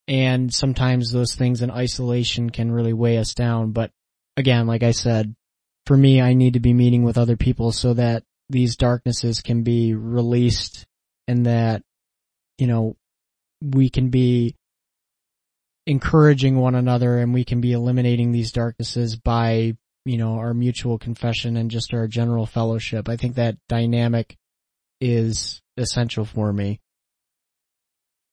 And 0.08 0.52
sometimes 0.52 1.12
those 1.12 1.34
things 1.34 1.60
in 1.60 1.70
isolation 1.70 2.48
can 2.50 2.72
really 2.72 2.94
weigh 2.94 3.18
us 3.18 3.34
down. 3.34 3.72
But 3.72 3.90
again, 4.36 4.66
like 4.66 4.82
I 4.82 4.92
said, 4.92 5.34
for 5.86 5.96
me, 5.96 6.22
I 6.22 6.32
need 6.32 6.54
to 6.54 6.60
be 6.60 6.72
meeting 6.72 7.02
with 7.02 7.18
other 7.18 7.36
people 7.36 7.70
so 7.70 7.94
that 7.94 8.24
these 8.48 8.76
darknesses 8.76 9.40
can 9.40 9.62
be 9.62 9.94
released 9.94 10.86
and 11.28 11.46
that, 11.46 11.82
you 12.58 12.66
know, 12.66 12.96
we 13.60 13.90
can 13.90 14.08
be 14.08 14.54
encouraging 15.86 16.56
one 16.56 16.74
another 16.74 17.18
and 17.18 17.34
we 17.34 17.44
can 17.44 17.60
be 17.60 17.72
eliminating 17.72 18.32
these 18.32 18.52
darknesses 18.52 19.16
by, 19.16 19.76
you 20.04 20.16
know, 20.16 20.34
our 20.34 20.54
mutual 20.54 20.98
confession 20.98 21.56
and 21.56 21.70
just 21.70 21.92
our 21.94 22.06
general 22.06 22.46
fellowship. 22.46 23.08
I 23.08 23.16
think 23.16 23.36
that 23.36 23.56
dynamic 23.68 24.36
is 25.00 25.60
essential 25.76 26.24
for 26.24 26.52
me. 26.52 26.80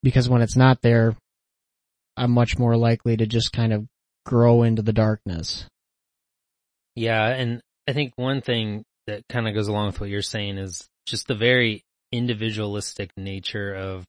Because 0.03 0.29
when 0.29 0.41
it's 0.41 0.55
not 0.55 0.81
there, 0.81 1.15
I'm 2.15 2.31
much 2.31 2.57
more 2.57 2.77
likely 2.77 3.17
to 3.17 3.25
just 3.25 3.51
kind 3.51 3.73
of 3.73 3.85
grow 4.25 4.63
into 4.63 4.81
the 4.81 4.93
darkness. 4.93 5.65
Yeah, 6.95 7.27
and 7.27 7.61
I 7.87 7.93
think 7.93 8.13
one 8.15 8.41
thing 8.41 8.83
that 9.07 9.23
kind 9.29 9.47
of 9.47 9.53
goes 9.53 9.67
along 9.67 9.87
with 9.87 9.99
what 9.99 10.09
you're 10.09 10.21
saying 10.21 10.57
is 10.57 10.87
just 11.05 11.27
the 11.27 11.35
very 11.35 11.83
individualistic 12.11 13.11
nature 13.17 13.73
of 13.73 14.05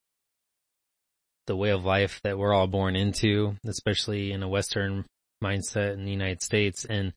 the 1.48 1.56
way 1.56 1.70
of 1.70 1.84
life 1.84 2.20
that 2.22 2.38
we're 2.38 2.54
all 2.54 2.68
born 2.68 2.94
into, 2.94 3.56
especially 3.66 4.30
in 4.30 4.44
a 4.44 4.48
Western 4.48 5.04
mindset 5.42 5.94
in 5.94 6.04
the 6.04 6.12
United 6.12 6.42
States. 6.42 6.84
And 6.84 7.12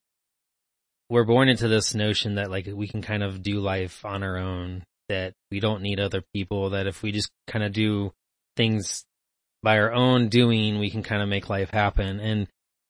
we're 1.09 1.25
born 1.25 1.49
into 1.49 1.67
this 1.67 1.93
notion 1.93 2.35
that 2.35 2.49
like 2.49 2.67
we 2.73 2.87
can 2.87 3.03
kind 3.03 3.21
of 3.21 3.43
do 3.43 3.59
life 3.59 4.03
on 4.03 4.23
our 4.23 4.37
own, 4.37 4.83
that 5.09 5.33
we 5.51 5.59
don't 5.59 5.83
need 5.83 5.99
other 5.99 6.23
people, 6.33 6.71
that 6.71 6.87
if 6.87 7.03
we 7.03 7.11
just 7.11 7.29
kind 7.47 7.63
of 7.63 7.73
do 7.73 8.11
things 8.57 9.03
by 9.61 9.77
our 9.77 9.93
own 9.93 10.29
doing, 10.29 10.79
we 10.79 10.89
can 10.89 11.03
kind 11.03 11.21
of 11.21 11.29
make 11.29 11.49
life 11.49 11.69
happen. 11.69 12.19
And 12.19 12.47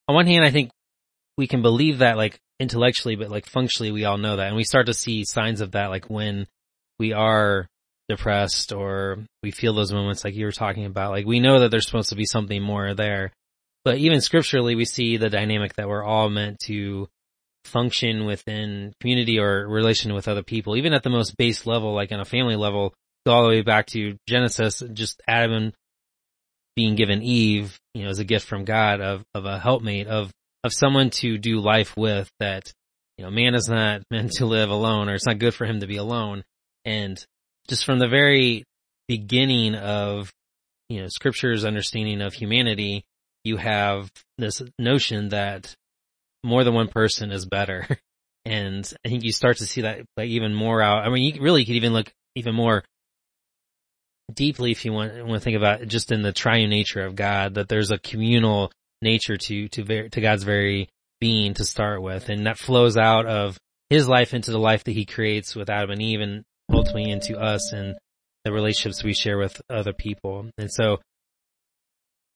on 0.08 0.16
one 0.16 0.28
hand, 0.28 0.46
I 0.46 0.52
think 0.52 0.72
we 1.38 1.48
can 1.48 1.62
believe 1.62 1.98
that 1.98 2.18
like 2.18 2.40
intellectually, 2.60 3.16
but 3.16 3.32
like 3.32 3.48
functionally, 3.48 3.92
we 3.92 4.06
all 4.06 4.18
know 4.18 4.38
that. 4.38 4.48
And 4.48 4.56
we 4.56 4.64
start 4.64 4.86
to 4.86 4.94
see 4.94 5.26
signs 5.26 5.60
of 5.60 5.72
that 5.72 5.90
like 5.90 6.10
when 6.10 6.48
we 7.00 7.14
are 7.14 7.68
depressed 8.12 8.74
or 8.74 9.20
we 9.42 9.52
feel 9.52 9.74
those 9.74 9.94
moments 9.94 10.24
like 10.24 10.36
you 10.36 10.46
were 10.46 10.52
talking 10.52 10.86
about. 10.86 11.12
Like 11.12 11.26
we 11.26 11.40
know 11.40 11.60
that 11.60 11.72
there's 11.72 11.86
supposed 11.86 12.10
to 12.10 12.16
be 12.16 12.26
something 12.26 12.62
more 12.62 12.94
there. 12.94 13.32
But 13.84 13.98
even 13.98 14.22
scripturally, 14.22 14.76
we 14.76 14.86
see 14.86 15.18
the 15.18 15.30
dynamic 15.30 15.74
that 15.76 15.90
we're 15.90 16.04
all 16.04 16.30
meant 16.30 16.60
to 16.66 17.08
function 17.66 18.26
within 18.26 18.94
community 19.00 19.40
or 19.40 19.68
relation 19.68 20.14
with 20.14 20.28
other 20.28 20.44
people, 20.44 20.76
even 20.76 20.94
at 20.94 21.04
the 21.04 21.10
most 21.10 21.36
base 21.38 21.66
level, 21.66 21.94
like 21.94 22.12
on 22.12 22.20
a 22.20 22.26
family 22.26 22.56
level, 22.56 22.94
all 23.26 23.44
the 23.44 23.50
way 23.50 23.62
back 23.62 23.88
to 23.88 24.18
Genesis, 24.28 24.84
just 24.94 25.22
Adam 25.28 25.54
and 25.54 25.74
being 26.76 26.96
given 26.96 27.22
Eve, 27.22 27.80
you 27.94 28.04
know, 28.04 28.10
as 28.10 28.20
a 28.20 28.24
gift 28.24 28.48
from 28.48 28.66
God 28.66 29.02
of, 29.02 29.24
of 29.34 29.46
a 29.46 29.60
helpmate, 29.60 30.08
of, 30.08 30.32
of 30.64 30.74
someone 30.74 31.10
to 31.10 31.38
do 31.38 31.60
life 31.60 31.98
with 31.98 32.30
that, 32.40 32.72
you 33.18 33.26
know, 33.26 33.32
man 33.32 33.56
is 33.56 33.68
not 33.68 34.02
meant 34.12 34.34
to 34.34 34.46
live 34.46 34.70
alone 34.70 35.10
or 35.10 35.16
it's 35.16 35.26
not 35.26 35.40
good 35.40 35.54
for 35.54 35.66
him 35.66 35.80
to 35.80 35.88
be 35.88 35.98
alone. 35.98 36.44
And 36.86 37.24
just 37.72 37.86
from 37.86 38.00
the 38.00 38.08
very 38.10 38.66
beginning 39.08 39.76
of, 39.76 40.30
you 40.90 41.00
know, 41.00 41.08
scripture's 41.08 41.64
understanding 41.64 42.22
of 42.22 42.34
humanity, 42.34 43.06
you 43.46 43.56
have 43.56 44.12
this 44.38 44.62
notion 44.78 45.30
that 45.30 45.74
more 46.44 46.66
than 46.66 46.74
one 46.74 46.90
person 46.90 47.32
is 47.32 47.46
better. 47.46 47.88
And 48.44 48.92
I 49.06 49.10
think 49.10 49.24
you 49.24 49.32
start 49.32 49.58
to 49.58 49.68
see 49.68 49.82
that 49.82 50.00
like 50.18 50.30
even 50.30 50.56
more 50.56 50.82
out. 50.82 51.06
I 51.06 51.12
mean, 51.12 51.36
you 51.36 51.44
really 51.44 51.64
could 51.64 51.76
even 51.76 51.94
look 51.94 52.12
even 52.34 52.56
more 52.56 52.84
deeply 54.34 54.72
if 54.72 54.84
you 54.84 54.92
want, 54.92 55.14
want 55.28 55.40
to 55.40 55.40
think 55.40 55.58
about 55.58 55.88
just 55.88 56.12
in 56.12 56.24
the 56.24 56.34
triune 56.34 56.72
nature 56.72 57.06
of 57.06 57.16
God, 57.16 57.54
that 57.54 57.70
there's 57.70 57.92
a 57.92 58.00
communal 58.00 58.72
nature 59.00 59.38
to, 59.38 59.68
to, 59.68 60.10
to 60.10 60.22
God's 60.22 60.42
very 60.42 60.90
being 61.20 61.54
to 61.54 61.66
start 61.66 62.02
with. 62.02 62.30
And 62.30 62.48
that 62.48 62.58
flows 62.58 62.98
out 62.98 63.28
of 63.28 63.60
his 63.92 64.08
life 64.08 64.34
into 64.34 64.50
the 64.50 64.58
life 64.58 64.86
that 64.86 64.94
he 64.94 65.06
creates 65.06 65.56
with 65.56 65.70
Adam 65.70 65.92
and 65.92 66.02
Eve 66.02 66.22
and 66.22 66.44
ultimately 66.74 67.10
into 67.12 67.38
us 67.38 67.72
and 67.74 67.96
the 68.44 68.52
relationships 68.52 69.04
we 69.04 69.14
share 69.14 69.38
with 69.38 69.62
other 69.70 69.94
people. 69.94 70.50
And 70.58 70.72
so 70.72 70.98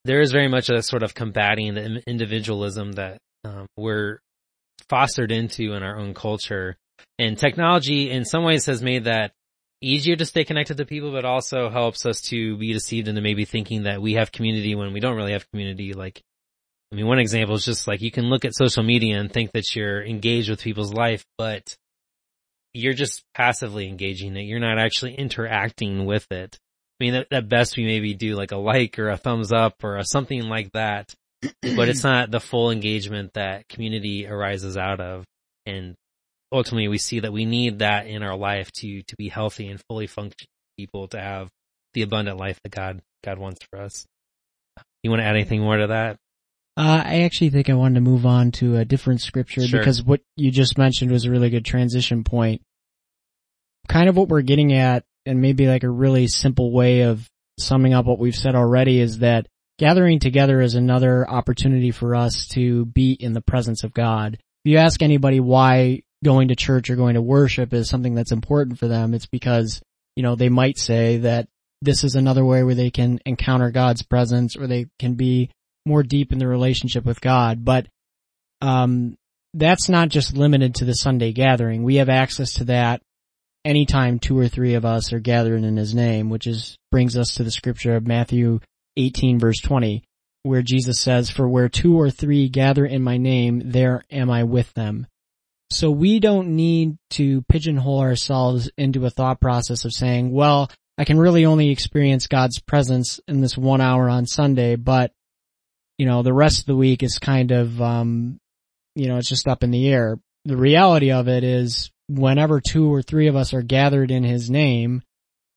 there 0.03 0.21
is 0.21 0.31
very 0.31 0.47
much 0.47 0.69
a 0.69 0.81
sort 0.81 1.03
of 1.03 1.15
combating 1.15 1.73
the 1.73 2.03
individualism 2.07 2.93
that 2.93 3.17
um, 3.43 3.65
we're 3.75 4.19
fostered 4.89 5.31
into 5.31 5.73
in 5.73 5.83
our 5.83 5.97
own 5.97 6.13
culture. 6.13 6.75
And 7.17 7.37
technology 7.37 8.11
in 8.11 8.25
some 8.25 8.43
ways 8.43 8.65
has 8.67 8.81
made 8.83 9.05
that 9.05 9.31
easier 9.81 10.15
to 10.15 10.25
stay 10.25 10.43
connected 10.43 10.77
to 10.77 10.85
people, 10.85 11.11
but 11.11 11.25
also 11.25 11.69
helps 11.69 12.05
us 12.05 12.21
to 12.21 12.57
be 12.57 12.73
deceived 12.73 13.07
into 13.07 13.21
maybe 13.21 13.45
thinking 13.45 13.83
that 13.83 14.01
we 14.01 14.13
have 14.13 14.31
community 14.31 14.75
when 14.75 14.93
we 14.93 14.99
don't 14.99 15.15
really 15.15 15.33
have 15.33 15.49
community. 15.51 15.93
Like, 15.93 16.21
I 16.91 16.95
mean, 16.95 17.07
one 17.07 17.19
example 17.19 17.55
is 17.55 17.65
just 17.65 17.87
like 17.87 18.01
you 18.01 18.11
can 18.11 18.25
look 18.25 18.45
at 18.45 18.55
social 18.55 18.83
media 18.83 19.19
and 19.19 19.31
think 19.31 19.51
that 19.53 19.75
you're 19.75 20.03
engaged 20.03 20.49
with 20.49 20.61
people's 20.61 20.93
life, 20.93 21.23
but 21.37 21.75
you're 22.75 22.93
just 22.93 23.23
passively 23.33 23.87
engaging 23.87 24.35
it. 24.35 24.41
You're 24.41 24.59
not 24.59 24.77
actually 24.77 25.15
interacting 25.15 26.05
with 26.05 26.29
it. 26.31 26.59
I 26.99 27.03
mean, 27.03 27.15
at, 27.15 27.27
at 27.31 27.49
best 27.49 27.77
we 27.77 27.85
maybe 27.85 28.13
do 28.13 28.35
like 28.35 28.51
a 28.51 28.57
like 28.57 28.99
or 28.99 29.09
a 29.09 29.17
thumbs 29.17 29.51
up 29.51 29.83
or 29.83 29.97
a 29.97 30.05
something 30.05 30.43
like 30.43 30.71
that, 30.73 31.13
but 31.41 31.89
it's 31.89 32.03
not 32.03 32.31
the 32.31 32.39
full 32.39 32.71
engagement 32.71 33.33
that 33.33 33.67
community 33.69 34.27
arises 34.27 34.77
out 34.77 34.99
of. 34.99 35.23
And 35.65 35.95
ultimately 36.51 36.87
we 36.87 36.97
see 36.97 37.21
that 37.21 37.33
we 37.33 37.45
need 37.45 37.79
that 37.79 38.07
in 38.07 38.23
our 38.23 38.35
life 38.35 38.71
to, 38.73 39.01
to 39.01 39.15
be 39.15 39.29
healthy 39.29 39.67
and 39.69 39.81
fully 39.89 40.07
functioning 40.07 40.47
people 40.77 41.07
to 41.09 41.19
have 41.19 41.49
the 41.93 42.01
abundant 42.01 42.37
life 42.37 42.59
that 42.63 42.71
God, 42.71 43.01
God 43.23 43.39
wants 43.39 43.65
for 43.69 43.79
us. 43.79 44.05
You 45.01 45.09
want 45.09 45.21
to 45.21 45.25
add 45.25 45.35
anything 45.35 45.61
more 45.61 45.77
to 45.77 45.87
that? 45.87 46.17
Uh, 46.77 47.01
I 47.05 47.21
actually 47.21 47.51
think 47.51 47.69
I 47.69 47.73
wanted 47.73 47.95
to 47.95 48.01
move 48.01 48.25
on 48.25 48.51
to 48.53 48.77
a 48.77 48.85
different 48.85 49.21
scripture 49.21 49.65
sure. 49.65 49.79
because 49.79 50.03
what 50.03 50.21
you 50.35 50.51
just 50.51 50.77
mentioned 50.77 51.09
was 51.09 51.25
a 51.25 51.31
really 51.31 51.49
good 51.49 51.63
transition 51.63 52.23
point. 52.23 52.61
Kind 53.87 54.09
of 54.09 54.17
what 54.17 54.27
we're 54.27 54.41
getting 54.41 54.73
at 54.73 55.05
and 55.25 55.41
maybe 55.41 55.67
like 55.67 55.83
a 55.83 55.89
really 55.89 56.27
simple 56.27 56.71
way 56.73 57.01
of 57.01 57.29
summing 57.57 57.93
up 57.93 58.05
what 58.05 58.19
we've 58.19 58.35
said 58.35 58.55
already 58.55 58.99
is 58.99 59.19
that 59.19 59.47
gathering 59.79 60.19
together 60.19 60.61
is 60.61 60.75
another 60.75 61.29
opportunity 61.29 61.91
for 61.91 62.15
us 62.15 62.47
to 62.49 62.85
be 62.85 63.13
in 63.13 63.33
the 63.33 63.41
presence 63.41 63.83
of 63.83 63.93
God. 63.93 64.33
If 64.33 64.71
you 64.71 64.77
ask 64.77 65.01
anybody 65.01 65.39
why 65.39 66.01
going 66.23 66.49
to 66.49 66.55
church 66.55 66.89
or 66.89 66.95
going 66.95 67.15
to 67.15 67.21
worship 67.21 67.73
is 67.73 67.89
something 67.89 68.15
that's 68.15 68.31
important 68.31 68.79
for 68.79 68.87
them, 68.87 69.13
it's 69.13 69.27
because, 69.27 69.81
you 70.15 70.23
know, 70.23 70.35
they 70.35 70.49
might 70.49 70.77
say 70.77 71.17
that 71.17 71.47
this 71.81 72.03
is 72.03 72.15
another 72.15 72.43
way 72.43 72.63
where 72.63 72.75
they 72.75 72.89
can 72.89 73.19
encounter 73.25 73.71
God's 73.71 74.01
presence 74.01 74.57
or 74.57 74.67
they 74.67 74.87
can 74.99 75.13
be 75.13 75.51
more 75.85 76.03
deep 76.03 76.31
in 76.31 76.39
the 76.39 76.47
relationship 76.47 77.05
with 77.05 77.21
God. 77.21 77.63
But, 77.63 77.87
um, 78.61 79.15
that's 79.53 79.87
not 79.87 80.09
just 80.09 80.35
limited 80.35 80.75
to 80.75 80.85
the 80.85 80.93
Sunday 80.93 81.31
gathering. 81.31 81.83
We 81.83 81.95
have 81.95 82.09
access 82.09 82.53
to 82.53 82.65
that 82.65 83.01
anytime 83.63 84.19
two 84.19 84.37
or 84.37 84.47
three 84.47 84.75
of 84.75 84.85
us 84.85 85.11
are 85.11 85.19
gathered 85.19 85.63
in 85.63 85.75
his 85.75 85.95
name, 85.95 86.29
which 86.29 86.45
is, 86.47 86.77
brings 86.91 87.17
us 87.17 87.35
to 87.35 87.43
the 87.43 87.51
scripture 87.51 87.95
of 87.95 88.07
Matthew 88.07 88.59
18 88.97 89.39
verse 89.39 89.59
20, 89.61 90.03
where 90.43 90.61
Jesus 90.61 91.01
says, 91.01 91.29
for 91.29 91.49
where 91.49 91.67
two 91.67 91.99
or 91.99 92.09
three 92.09 92.47
gather 92.47 92.85
in 92.85 93.01
my 93.01 93.17
name, 93.17 93.61
there 93.65 94.03
am 94.11 94.29
I 94.29 94.43
with 94.43 94.71
them. 94.73 95.07
So 95.71 95.89
we 95.89 96.19
don't 96.19 96.55
need 96.55 96.97
to 97.11 97.41
pigeonhole 97.49 97.99
ourselves 97.99 98.69
into 98.77 99.05
a 99.05 99.09
thought 99.09 99.41
process 99.41 99.83
of 99.83 99.93
saying, 99.93 100.31
well, 100.31 100.69
I 100.97 101.03
can 101.03 101.17
really 101.17 101.45
only 101.45 101.71
experience 101.71 102.27
God's 102.27 102.59
presence 102.59 103.19
in 103.27 103.41
this 103.41 103.57
one 103.57 103.81
hour 103.81 104.07
on 104.07 104.27
Sunday, 104.27 104.75
but 104.75 105.11
you 105.97 106.05
know, 106.05 106.23
the 106.23 106.33
rest 106.33 106.59
of 106.59 106.65
the 106.65 106.75
week 106.75 107.03
is 107.03 107.19
kind 107.19 107.51
of, 107.51 107.81
um, 107.81 108.37
you 108.95 109.07
know, 109.07 109.17
it's 109.17 109.29
just 109.29 109.47
up 109.47 109.63
in 109.63 109.71
the 109.71 109.87
air. 109.87 110.19
The 110.45 110.57
reality 110.57 111.11
of 111.11 111.27
it 111.27 111.43
is 111.43 111.91
whenever 112.07 112.61
two 112.61 112.93
or 112.93 113.01
three 113.01 113.27
of 113.27 113.35
us 113.35 113.53
are 113.53 113.61
gathered 113.61 114.11
in 114.11 114.23
his 114.23 114.49
name, 114.49 115.01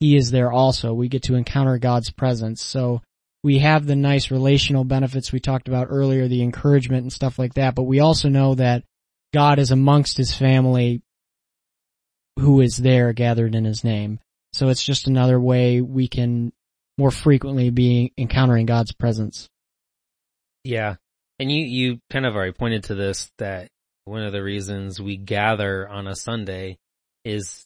he 0.00 0.16
is 0.16 0.30
there 0.30 0.52
also. 0.52 0.94
We 0.94 1.08
get 1.08 1.24
to 1.24 1.34
encounter 1.34 1.78
God's 1.78 2.10
presence. 2.10 2.62
So 2.62 3.02
we 3.42 3.58
have 3.58 3.86
the 3.86 3.96
nice 3.96 4.30
relational 4.30 4.84
benefits 4.84 5.32
we 5.32 5.40
talked 5.40 5.68
about 5.68 5.88
earlier, 5.90 6.28
the 6.28 6.42
encouragement 6.42 7.02
and 7.02 7.12
stuff 7.12 7.38
like 7.38 7.54
that, 7.54 7.74
but 7.74 7.84
we 7.84 8.00
also 8.00 8.28
know 8.28 8.54
that 8.54 8.84
God 9.32 9.58
is 9.58 9.70
amongst 9.70 10.16
his 10.16 10.34
family 10.34 11.02
who 12.38 12.60
is 12.60 12.76
there 12.76 13.12
gathered 13.12 13.54
in 13.54 13.64
his 13.64 13.84
name. 13.84 14.20
So 14.52 14.68
it's 14.68 14.82
just 14.82 15.06
another 15.06 15.38
way 15.40 15.80
we 15.80 16.08
can 16.08 16.52
more 16.96 17.10
frequently 17.10 17.70
be 17.70 18.12
encountering 18.16 18.66
God's 18.66 18.92
presence. 18.92 19.48
Yeah. 20.68 20.96
And 21.38 21.50
you, 21.50 21.64
you 21.64 21.98
kind 22.10 22.26
of 22.26 22.36
already 22.36 22.52
pointed 22.52 22.84
to 22.84 22.94
this 22.94 23.30
that 23.38 23.68
one 24.04 24.22
of 24.22 24.32
the 24.32 24.42
reasons 24.42 25.00
we 25.00 25.16
gather 25.16 25.88
on 25.88 26.06
a 26.06 26.14
Sunday 26.14 26.76
is, 27.24 27.64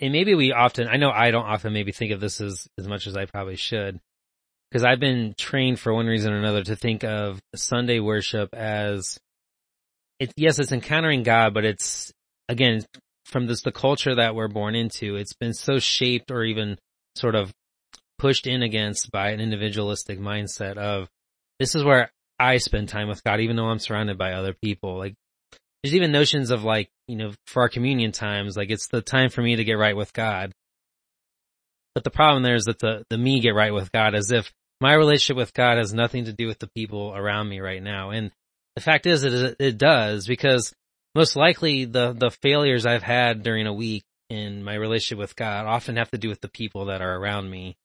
and 0.00 0.12
maybe 0.12 0.34
we 0.34 0.52
often, 0.52 0.88
I 0.88 0.96
know 0.96 1.12
I 1.12 1.30
don't 1.30 1.46
often 1.46 1.72
maybe 1.72 1.92
think 1.92 2.10
of 2.10 2.18
this 2.18 2.40
as, 2.40 2.66
as 2.76 2.88
much 2.88 3.06
as 3.06 3.16
I 3.16 3.26
probably 3.26 3.54
should, 3.54 4.00
because 4.68 4.82
I've 4.82 4.98
been 4.98 5.36
trained 5.38 5.78
for 5.78 5.94
one 5.94 6.06
reason 6.06 6.32
or 6.32 6.38
another 6.38 6.64
to 6.64 6.74
think 6.74 7.04
of 7.04 7.40
Sunday 7.54 8.00
worship 8.00 8.52
as, 8.52 9.20
it, 10.18 10.32
yes, 10.36 10.58
it's 10.58 10.72
encountering 10.72 11.22
God, 11.22 11.54
but 11.54 11.64
it's, 11.64 12.12
again, 12.48 12.84
from 13.26 13.46
this, 13.46 13.62
the 13.62 13.70
culture 13.70 14.16
that 14.16 14.34
we're 14.34 14.48
born 14.48 14.74
into, 14.74 15.14
it's 15.14 15.34
been 15.34 15.54
so 15.54 15.78
shaped 15.78 16.32
or 16.32 16.42
even 16.42 16.78
sort 17.14 17.36
of 17.36 17.52
pushed 18.18 18.48
in 18.48 18.62
against 18.62 19.12
by 19.12 19.30
an 19.30 19.38
individualistic 19.38 20.18
mindset 20.18 20.78
of, 20.78 21.08
this 21.58 21.74
is 21.74 21.84
where 21.84 22.10
I 22.38 22.58
spend 22.58 22.88
time 22.88 23.08
with 23.08 23.24
God, 23.24 23.40
even 23.40 23.56
though 23.56 23.66
I'm 23.66 23.78
surrounded 23.78 24.18
by 24.18 24.32
other 24.32 24.52
people. 24.52 24.98
Like, 24.98 25.14
there's 25.82 25.94
even 25.94 26.12
notions 26.12 26.50
of 26.50 26.64
like, 26.64 26.90
you 27.08 27.16
know, 27.16 27.32
for 27.46 27.62
our 27.62 27.68
communion 27.68 28.12
times, 28.12 28.56
like 28.56 28.70
it's 28.70 28.88
the 28.88 29.00
time 29.00 29.30
for 29.30 29.42
me 29.42 29.56
to 29.56 29.64
get 29.64 29.74
right 29.74 29.96
with 29.96 30.12
God. 30.12 30.52
But 31.94 32.04
the 32.04 32.10
problem 32.10 32.42
there 32.42 32.56
is 32.56 32.64
that 32.66 32.78
the, 32.78 33.04
the 33.08 33.16
me 33.16 33.40
get 33.40 33.54
right 33.54 33.72
with 33.72 33.90
God 33.92 34.14
as 34.14 34.30
if 34.30 34.52
my 34.80 34.92
relationship 34.92 35.36
with 35.36 35.54
God 35.54 35.78
has 35.78 35.94
nothing 35.94 36.26
to 36.26 36.32
do 36.32 36.46
with 36.46 36.58
the 36.58 36.68
people 36.68 37.14
around 37.14 37.48
me 37.48 37.60
right 37.60 37.82
now. 37.82 38.10
And 38.10 38.30
the 38.74 38.82
fact 38.82 39.06
is 39.06 39.22
that 39.22 39.56
it 39.58 39.78
does 39.78 40.26
because 40.26 40.74
most 41.14 41.36
likely 41.36 41.86
the, 41.86 42.12
the 42.12 42.30
failures 42.30 42.84
I've 42.84 43.02
had 43.02 43.42
during 43.42 43.66
a 43.66 43.72
week 43.72 44.04
in 44.28 44.62
my 44.62 44.74
relationship 44.74 45.18
with 45.18 45.36
God 45.36 45.66
often 45.66 45.96
have 45.96 46.10
to 46.10 46.18
do 46.18 46.28
with 46.28 46.40
the 46.40 46.48
people 46.48 46.86
that 46.86 47.00
are 47.00 47.16
around 47.16 47.48
me 47.48 47.76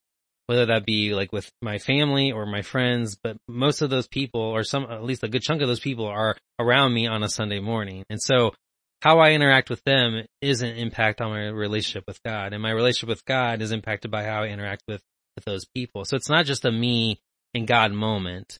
whether 0.47 0.65
that 0.67 0.85
be 0.85 1.13
like 1.13 1.31
with 1.31 1.49
my 1.61 1.77
family 1.77 2.31
or 2.31 2.45
my 2.45 2.61
friends, 2.61 3.17
but 3.21 3.37
most 3.47 3.81
of 3.81 3.89
those 3.89 4.07
people 4.07 4.41
or 4.41 4.63
some, 4.63 4.83
at 4.89 5.03
least 5.03 5.23
a 5.23 5.29
good 5.29 5.41
chunk 5.41 5.61
of 5.61 5.67
those 5.67 5.79
people 5.79 6.05
are 6.05 6.35
around 6.59 6.93
me 6.93 7.07
on 7.07 7.23
a 7.23 7.29
Sunday 7.29 7.59
morning. 7.59 8.03
And 8.09 8.21
so 8.21 8.53
how 9.01 9.19
I 9.19 9.31
interact 9.31 9.69
with 9.69 9.83
them 9.83 10.25
is 10.41 10.61
an 10.61 10.75
impact 10.75 11.21
on 11.21 11.31
my 11.31 11.47
relationship 11.47 12.03
with 12.07 12.21
God 12.23 12.53
and 12.53 12.61
my 12.61 12.71
relationship 12.71 13.09
with 13.09 13.25
God 13.25 13.61
is 13.61 13.71
impacted 13.71 14.11
by 14.11 14.23
how 14.23 14.43
I 14.43 14.47
interact 14.47 14.83
with, 14.87 15.01
with 15.35 15.45
those 15.45 15.65
people. 15.73 16.05
So 16.05 16.15
it's 16.15 16.29
not 16.29 16.45
just 16.45 16.65
a 16.65 16.71
me 16.71 17.19
and 17.53 17.67
God 17.67 17.91
moment. 17.91 18.59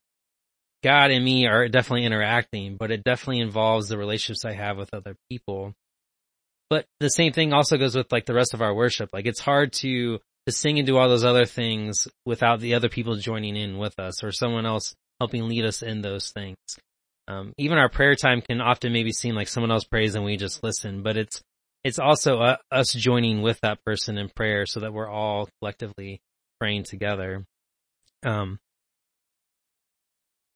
God 0.83 1.11
and 1.11 1.23
me 1.23 1.45
are 1.45 1.67
definitely 1.67 2.05
interacting, 2.05 2.75
but 2.77 2.89
it 2.89 3.03
definitely 3.03 3.39
involves 3.39 3.87
the 3.87 3.97
relationships 3.97 4.45
I 4.45 4.53
have 4.53 4.77
with 4.77 4.93
other 4.93 5.15
people. 5.29 5.73
But 6.71 6.85
the 6.99 7.09
same 7.09 7.33
thing 7.33 7.53
also 7.53 7.77
goes 7.77 7.95
with 7.95 8.11
like 8.11 8.25
the 8.25 8.33
rest 8.33 8.53
of 8.53 8.61
our 8.61 8.73
worship. 8.73 9.09
Like 9.13 9.27
it's 9.27 9.39
hard 9.39 9.73
to 9.73 10.19
to 10.47 10.51
sing 10.51 10.79
and 10.79 10.87
do 10.87 10.97
all 10.97 11.09
those 11.09 11.23
other 11.23 11.45
things 11.45 12.07
without 12.25 12.59
the 12.59 12.73
other 12.73 12.89
people 12.89 13.15
joining 13.15 13.55
in 13.55 13.77
with 13.77 13.99
us 13.99 14.23
or 14.23 14.31
someone 14.31 14.65
else 14.65 14.95
helping 15.19 15.47
lead 15.47 15.65
us 15.65 15.83
in 15.83 16.01
those 16.01 16.31
things. 16.31 16.57
Um, 17.27 17.53
even 17.57 17.77
our 17.77 17.89
prayer 17.89 18.15
time 18.15 18.41
can 18.41 18.59
often 18.59 18.91
maybe 18.91 19.11
seem 19.11 19.35
like 19.35 19.47
someone 19.47 19.71
else 19.71 19.83
prays 19.83 20.15
and 20.15 20.25
we 20.25 20.37
just 20.37 20.63
listen, 20.63 21.03
but 21.03 21.17
it's 21.17 21.41
it's 21.83 21.99
also 21.99 22.39
uh, 22.39 22.57
us 22.71 22.93
joining 22.93 23.41
with 23.41 23.59
that 23.61 23.83
person 23.83 24.17
in 24.17 24.29
prayer 24.29 24.65
so 24.65 24.81
that 24.81 24.93
we're 24.93 25.09
all 25.09 25.49
collectively 25.59 26.21
praying 26.59 26.83
together. 26.83 27.45
Um, 28.23 28.59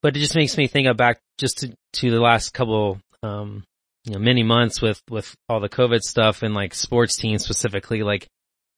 but 0.03 0.15
it 0.15 0.19
just 0.19 0.35
makes 0.35 0.55
me 0.55 0.67
think 0.67 0.87
of 0.87 0.97
back 0.97 1.19
just 1.39 1.59
to, 1.59 1.75
to 1.93 2.11
the 2.11 2.19
last 2.19 2.53
couple, 2.53 2.99
um, 3.23 3.63
you 4.03 4.13
know, 4.13 4.19
many 4.19 4.43
months 4.43 4.81
with, 4.81 5.01
with 5.09 5.33
all 5.49 5.59
the 5.59 5.69
COVID 5.69 6.01
stuff 6.01 6.43
and 6.43 6.53
like 6.53 6.75
sports 6.75 7.17
teams 7.17 7.43
specifically. 7.43 8.03
Like, 8.03 8.27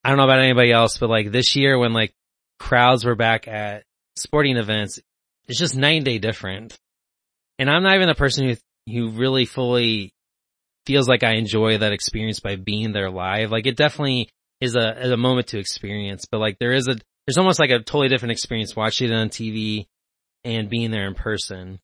I 0.03 0.09
don't 0.09 0.17
know 0.17 0.23
about 0.23 0.39
anybody 0.39 0.71
else, 0.71 0.97
but 0.97 1.09
like 1.09 1.31
this 1.31 1.55
year 1.55 1.77
when 1.77 1.93
like 1.93 2.13
crowds 2.59 3.05
were 3.05 3.15
back 3.15 3.47
at 3.47 3.83
sporting 4.15 4.57
events, 4.57 4.99
it's 5.47 5.59
just 5.59 5.75
night 5.75 5.97
and 5.97 6.05
day 6.05 6.17
different. 6.17 6.77
And 7.59 7.69
I'm 7.69 7.83
not 7.83 7.95
even 7.95 8.09
a 8.09 8.15
person 8.15 8.47
who, 8.47 8.55
who 8.91 9.09
really 9.11 9.45
fully 9.45 10.13
feels 10.85 11.07
like 11.07 11.23
I 11.23 11.35
enjoy 11.35 11.79
that 11.79 11.91
experience 11.91 12.39
by 12.39 12.55
being 12.55 12.93
there 12.93 13.09
live. 13.09 13.51
Like 13.51 13.65
it 13.65 13.75
definitely 13.75 14.29
is 14.61 14.75
a, 14.75 15.05
is 15.05 15.11
a 15.11 15.17
moment 15.17 15.47
to 15.47 15.59
experience, 15.59 16.25
but 16.31 16.39
like 16.39 16.57
there 16.59 16.73
is 16.73 16.87
a, 16.87 16.95
there's 17.25 17.37
almost 17.37 17.59
like 17.59 17.71
a 17.71 17.79
totally 17.79 18.07
different 18.07 18.31
experience 18.31 18.75
watching 18.75 19.11
it 19.11 19.15
on 19.15 19.29
TV 19.29 19.87
and 20.43 20.69
being 20.69 20.91
there 20.91 21.07
in 21.07 21.13
person 21.13 21.79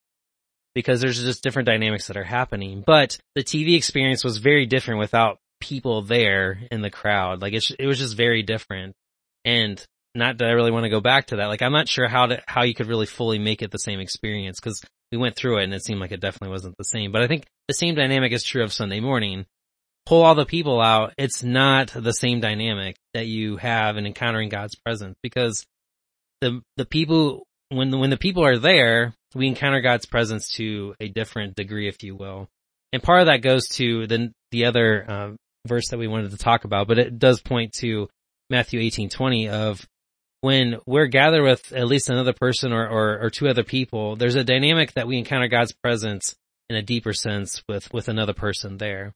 because 0.74 1.02
there's 1.02 1.22
just 1.22 1.44
different 1.44 1.68
dynamics 1.68 2.08
that 2.08 2.18
are 2.18 2.24
happening. 2.24 2.84
But 2.86 3.18
the 3.36 3.44
TV 3.44 3.76
experience 3.76 4.24
was 4.24 4.38
very 4.38 4.66
different 4.66 5.00
without 5.00 5.40
people 5.64 6.02
there 6.02 6.60
in 6.72 6.82
the 6.82 6.90
crowd. 6.90 7.42
Like 7.42 7.54
it, 7.54 7.64
it 7.80 7.88
was 7.88 7.98
just 7.98 8.18
very 8.18 8.44
different. 8.44 8.94
And 9.46 9.84
not 10.14 10.38
that 10.38 10.48
I 10.48 10.52
really 10.52 10.72
want 10.72 10.84
to 10.84 10.90
go 10.90 11.02
back 11.02 11.28
to 11.28 11.38
that. 11.38 11.48
Like 11.48 11.62
I'm 11.62 11.72
not 11.72 11.88
sure 11.88 12.08
how 12.08 12.28
to, 12.28 12.42
how 12.48 12.64
you 12.64 12.76
could 12.76 12.88
really 12.88 13.06
fully 13.06 13.40
make 13.40 13.62
it 13.62 13.72
the 13.72 13.80
same 13.80 14.00
experience 14.00 14.60
because 14.60 14.82
we 15.12 15.18
went 15.18 15.36
through 15.36 15.60
it 15.60 15.64
and 15.64 15.74
it 15.74 15.84
seemed 15.84 16.00
like 16.00 16.12
it 16.12 16.20
definitely 16.20 16.52
wasn't 16.52 16.76
the 16.78 16.84
same. 16.84 17.12
But 17.12 17.22
I 17.22 17.28
think 17.28 17.46
the 17.68 17.74
same 17.74 17.96
dynamic 17.96 18.32
is 18.32 18.44
true 18.44 18.64
of 18.64 18.74
Sunday 18.74 19.00
morning. 19.00 19.46
Pull 20.06 20.22
all 20.22 20.36
the 20.36 20.46
people 20.46 20.82
out. 20.82 21.14
It's 21.18 21.44
not 21.44 21.94
the 21.96 22.12
same 22.12 22.42
dynamic 22.42 22.98
that 23.14 23.26
you 23.26 23.58
have 23.58 23.96
in 23.96 24.06
encountering 24.06 24.50
God's 24.50 24.76
presence 24.76 25.16
because 25.24 25.66
the, 26.42 26.62
the 26.76 26.86
people, 26.86 27.44
when 27.70 27.90
the, 27.90 27.98
when 27.98 28.10
the 28.10 28.18
people 28.18 28.44
are 28.46 28.58
there, 28.58 29.16
we 29.34 29.48
encounter 29.48 29.82
God's 29.82 30.06
presence 30.06 30.50
to 30.58 30.94
a 31.00 31.08
different 31.08 31.56
degree, 31.56 31.88
if 31.88 32.04
you 32.04 32.16
will. 32.16 32.50
And 32.92 33.02
part 33.02 33.22
of 33.22 33.28
that 33.28 33.42
goes 33.42 33.68
to 33.78 34.06
the, 34.06 34.32
the 34.52 34.66
other, 34.66 35.06
uh, 35.10 35.32
verse 35.66 35.90
that 35.90 35.98
we 35.98 36.08
wanted 36.08 36.32
to 36.32 36.38
talk 36.38 36.66
about, 36.66 36.88
but 36.88 37.00
it 37.00 37.20
does 37.20 37.42
point 37.42 37.74
to 37.74 38.10
Matthew 38.50 38.80
18:20 38.80 39.50
of 39.50 39.88
when 40.42 40.78
we're 40.86 41.08
gathered 41.08 41.44
with 41.44 41.72
at 41.72 41.88
least 41.88 42.10
another 42.10 42.34
person 42.34 42.74
or, 42.74 42.86
or, 42.86 43.20
or 43.22 43.30
two 43.30 43.48
other 43.48 43.64
people, 43.64 44.18
there's 44.18 44.36
a 44.36 44.44
dynamic 44.44 44.92
that 44.94 45.08
we 45.08 45.18
encounter 45.18 45.48
God's 45.48 45.72
presence 45.72 46.36
in 46.70 46.76
a 46.76 46.82
deeper 46.82 47.14
sense 47.14 47.64
with, 47.70 47.94
with 47.94 48.10
another 48.10 48.34
person 48.34 48.78
there. 48.78 49.14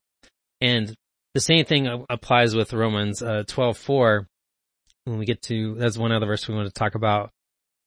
And 0.62 0.94
the 1.34 1.40
same 1.40 1.66
thing 1.66 2.04
applies 2.08 2.56
with 2.56 2.72
Romans, 2.72 3.22
uh, 3.22 3.44
12:4 3.46 4.26
when 5.04 5.18
we 5.18 5.26
get 5.26 5.42
to, 5.42 5.74
that's 5.74 5.98
one 5.98 6.12
other 6.12 6.26
verse 6.26 6.48
we 6.48 6.54
want 6.54 6.66
to 6.66 6.72
talk 6.72 6.94
about 6.94 7.30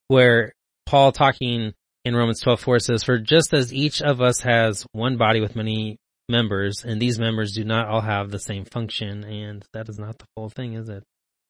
where 0.07 0.53
Paul 0.85 1.11
talking 1.11 1.73
in 2.05 2.15
Romans 2.15 2.41
12:4 2.43 2.81
says, 2.81 3.03
for 3.03 3.17
just 3.17 3.53
as 3.53 3.73
each 3.73 4.01
of 4.01 4.21
us 4.21 4.41
has 4.41 4.85
one 4.91 5.17
body 5.17 5.39
with 5.39 5.55
many 5.55 5.97
members 6.31 6.83
and 6.83 7.01
these 7.01 7.19
members 7.19 7.53
do 7.53 7.63
not 7.63 7.87
all 7.87 8.01
have 8.01 8.31
the 8.31 8.39
same 8.39 8.65
function 8.65 9.23
and 9.23 9.63
that 9.73 9.89
is 9.89 9.99
not 9.99 10.17
the 10.17 10.25
full 10.35 10.49
thing, 10.49 10.73
is 10.73 10.89
it? 10.89 11.03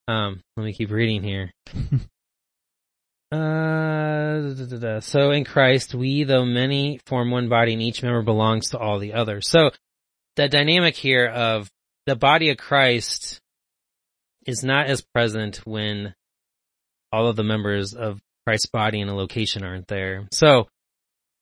Um, 0.08 0.42
let 0.58 0.66
me 0.66 0.74
keep 0.74 0.92
reading 0.92 1.24
here. 1.24 1.54
uh, 3.32 3.38
da, 4.52 4.66
da, 4.66 4.78
da, 4.78 5.00
so 5.00 5.32
in 5.32 5.46
Christ, 5.46 5.96
we, 5.96 6.24
though 6.24 6.46
many, 6.46 7.00
form 7.06 7.32
one 7.32 7.48
body 7.48 7.74
and 7.74 7.82
each 7.82 8.04
member 8.04 8.24
belongs 8.24 8.70
to 8.70 8.78
all 8.78 9.00
the 9.00 9.14
others. 9.14 9.48
So 9.48 9.72
the 10.36 10.50
dynamic 10.50 10.96
here 10.96 11.28
of 11.28 11.70
the 12.06 12.16
body 12.16 12.50
of 12.50 12.58
Christ 12.58 13.40
is 14.46 14.64
not 14.64 14.88
as 14.88 15.02
present 15.02 15.58
when 15.66 16.16
all 17.12 17.28
of 17.28 17.36
the 17.36 17.44
members 17.44 17.94
of 17.94 18.20
Christ's 18.46 18.68
body 18.68 19.00
in 19.00 19.10
a 19.10 19.16
location 19.16 19.64
aren't 19.64 19.88
there. 19.88 20.28
So 20.32 20.68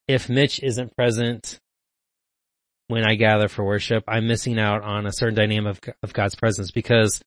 if 0.08 0.28
Mitch 0.30 0.62
isn't 0.62 0.96
present 0.96 1.60
when 2.90 3.06
I 3.06 3.14
gather 3.14 3.48
for 3.48 3.64
worship, 3.64 4.04
I'm 4.08 4.28
missing 4.28 4.60
out 4.60 4.84
on 4.84 5.06
a 5.06 5.14
certain 5.14 5.36
dynamic 5.36 5.88
of, 5.88 5.94
of 6.02 6.14
God's 6.14 6.34
presence 6.34 6.72
because 6.72 7.22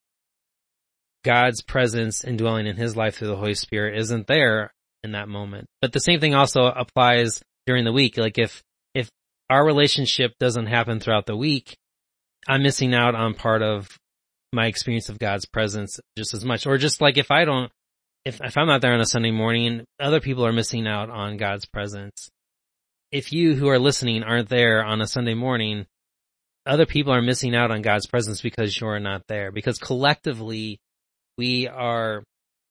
God's 1.24 1.62
presence 1.62 2.24
indwelling 2.24 2.66
in 2.66 2.76
his 2.76 2.96
life 2.96 3.14
through 3.14 3.28
the 3.28 3.36
Holy 3.36 3.54
Spirit 3.54 3.96
isn't 3.96 4.26
there 4.26 4.72
in 5.04 5.12
that 5.12 5.28
moment. 5.28 5.68
But 5.80 5.92
the 5.92 6.00
same 6.00 6.18
thing 6.18 6.34
also 6.34 6.64
applies 6.64 7.40
during 7.64 7.84
the 7.84 7.92
week. 7.92 8.18
Like 8.18 8.38
if, 8.38 8.60
if 8.92 9.08
our 9.48 9.64
relationship 9.64 10.32
doesn't 10.40 10.66
happen 10.66 10.98
throughout 10.98 11.26
the 11.26 11.36
week, 11.36 11.76
I'm 12.48 12.64
missing 12.64 12.92
out 12.92 13.14
on 13.14 13.34
part 13.34 13.62
of 13.62 13.96
my 14.52 14.66
experience 14.66 15.08
of 15.08 15.20
God's 15.20 15.46
presence 15.46 16.00
just 16.18 16.34
as 16.34 16.44
much. 16.44 16.66
Or 16.66 16.76
just 16.76 17.00
like 17.00 17.18
if 17.18 17.30
I 17.30 17.44
don't, 17.44 17.70
if, 18.24 18.40
if 18.42 18.56
I'm 18.56 18.66
not 18.66 18.80
there 18.80 18.94
on 18.94 19.00
a 19.00 19.06
Sunday 19.06 19.30
morning, 19.30 19.84
other 20.00 20.20
people 20.20 20.44
are 20.44 20.52
missing 20.52 20.88
out 20.88 21.08
on 21.08 21.36
God's 21.36 21.66
presence. 21.66 22.30
If 23.12 23.32
you 23.32 23.54
who 23.54 23.68
are 23.68 23.78
listening 23.78 24.22
aren't 24.22 24.48
there 24.48 24.82
on 24.82 25.02
a 25.02 25.06
Sunday 25.06 25.34
morning, 25.34 25.86
other 26.64 26.86
people 26.86 27.12
are 27.12 27.20
missing 27.20 27.54
out 27.54 27.70
on 27.70 27.82
God's 27.82 28.06
presence 28.06 28.40
because 28.40 28.78
you're 28.80 29.00
not 29.00 29.22
there. 29.28 29.52
Because 29.52 29.78
collectively, 29.78 30.78
we 31.36 31.68
are 31.68 32.24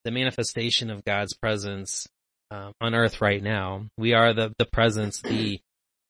the 0.04 0.12
manifestation 0.12 0.90
of 0.90 1.06
God's 1.06 1.36
presence 1.36 2.08
um, 2.50 2.74
on 2.82 2.96
earth 2.96 3.22
right 3.22 3.42
now. 3.42 3.86
We 3.98 4.14
are 4.14 4.34
the, 4.34 4.52
the 4.58 4.66
presence, 4.66 5.22
the, 5.22 5.60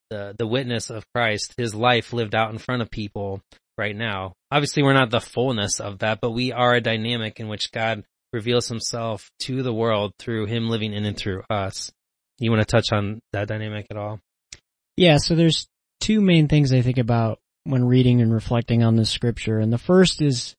the, 0.10 0.34
the 0.38 0.48
witness 0.48 0.90
of 0.90 1.06
Christ, 1.14 1.54
his 1.58 1.76
life 1.76 2.14
lived 2.14 2.34
out 2.34 2.52
in 2.52 2.58
front 2.58 2.82
of 2.82 2.90
people 2.90 3.42
right 3.78 3.96
now. 3.96 4.34
Obviously 4.50 4.82
we're 4.82 4.94
not 4.94 5.10
the 5.10 5.20
fullness 5.20 5.80
of 5.80 6.00
that, 6.00 6.22
but 6.22 6.32
we 6.32 6.54
are 6.54 6.74
a 6.74 6.82
dynamic 6.82 7.40
in 7.40 7.48
which 7.48 7.72
God 7.72 8.04
reveals 8.32 8.70
himself 8.70 9.30
to 9.40 9.62
the 9.62 9.74
world 9.74 10.14
through 10.18 10.46
him 10.46 10.70
living 10.70 10.94
in 10.94 11.06
and 11.06 11.18
through 11.18 11.44
us. 11.50 11.92
You 12.42 12.50
want 12.52 12.68
to 12.68 12.72
touch 12.72 12.92
on 12.92 13.22
that 13.34 13.48
dynamic 13.48 13.88
at 13.92 13.98
all? 13.98 14.20
Yeah, 14.98 15.18
so 15.18 15.36
there's 15.36 15.68
two 16.00 16.22
main 16.22 16.48
things 16.48 16.74
I 16.74 16.82
think 16.82 16.98
about 16.98 17.40
when 17.66 17.86
reading 17.86 18.20
and 18.20 18.34
reflecting 18.34 18.84
on 18.84 18.96
this 18.96 19.12
scripture. 19.12 19.60
And 19.60 19.72
the 19.72 19.78
first 19.78 20.22
is 20.22 20.56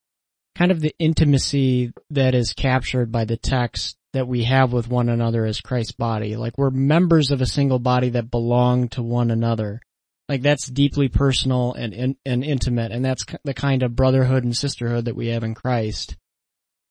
kind 0.56 0.70
of 0.70 0.80
the 0.80 0.94
intimacy 1.00 1.92
that 2.10 2.34
is 2.36 2.52
captured 2.52 3.10
by 3.10 3.24
the 3.24 3.36
text 3.36 3.96
that 4.12 4.28
we 4.28 4.44
have 4.44 4.72
with 4.72 4.88
one 4.88 5.08
another 5.08 5.44
as 5.44 5.60
Christ's 5.60 5.92
body. 5.92 6.36
Like 6.36 6.56
we're 6.56 6.70
members 6.70 7.32
of 7.32 7.40
a 7.40 7.46
single 7.46 7.80
body 7.80 8.10
that 8.10 8.30
belong 8.30 8.88
to 8.90 9.02
one 9.02 9.32
another. 9.32 9.80
Like 10.28 10.42
that's 10.42 10.68
deeply 10.68 11.08
personal 11.08 11.72
and, 11.72 11.92
and, 11.92 12.16
and 12.24 12.44
intimate 12.44 12.92
and 12.92 13.04
that's 13.04 13.24
the 13.44 13.54
kind 13.54 13.82
of 13.82 13.96
brotherhood 13.96 14.44
and 14.44 14.56
sisterhood 14.56 15.06
that 15.06 15.16
we 15.16 15.28
have 15.28 15.42
in 15.42 15.54
Christ. 15.54 16.16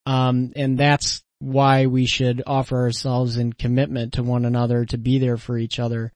Um, 0.04 0.52
and 0.54 0.76
that's 0.76 1.22
why 1.42 1.86
we 1.86 2.06
should 2.06 2.40
offer 2.46 2.76
ourselves 2.76 3.36
in 3.36 3.52
commitment 3.52 4.12
to 4.12 4.22
one 4.22 4.44
another 4.44 4.84
to 4.84 4.96
be 4.96 5.18
there 5.18 5.36
for 5.36 5.58
each 5.58 5.80
other. 5.80 6.12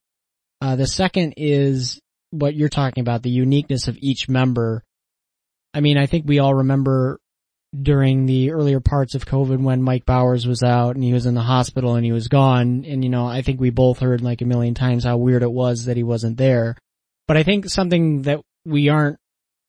Uh, 0.60 0.76
the 0.76 0.86
second 0.86 1.34
is 1.36 2.00
what 2.30 2.54
you're 2.54 2.68
talking 2.68 3.00
about, 3.00 3.24
the 3.24 3.30
uniqueness 3.30 3.88
of 3.88 3.98
each 4.00 4.28
member. 4.28 4.84
I 5.74 5.80
mean, 5.80 5.98
I 5.98 6.06
think 6.06 6.26
we 6.26 6.38
all 6.38 6.54
remember 6.54 7.18
during 7.76 8.26
the 8.26 8.52
earlier 8.52 8.78
parts 8.78 9.16
of 9.16 9.26
COVID 9.26 9.60
when 9.60 9.82
Mike 9.82 10.06
Bowers 10.06 10.46
was 10.46 10.62
out 10.62 10.94
and 10.94 11.02
he 11.02 11.12
was 11.12 11.26
in 11.26 11.34
the 11.34 11.42
hospital 11.42 11.96
and 11.96 12.04
he 12.04 12.12
was 12.12 12.28
gone. 12.28 12.84
And 12.86 13.02
you 13.02 13.10
know, 13.10 13.26
I 13.26 13.42
think 13.42 13.60
we 13.60 13.70
both 13.70 13.98
heard 13.98 14.20
like 14.20 14.42
a 14.42 14.46
million 14.46 14.74
times 14.74 15.02
how 15.02 15.16
weird 15.16 15.42
it 15.42 15.50
was 15.50 15.86
that 15.86 15.96
he 15.96 16.04
wasn't 16.04 16.36
there. 16.36 16.76
But 17.26 17.36
I 17.36 17.42
think 17.42 17.68
something 17.68 18.22
that 18.22 18.40
we 18.64 18.90
aren't 18.90 19.18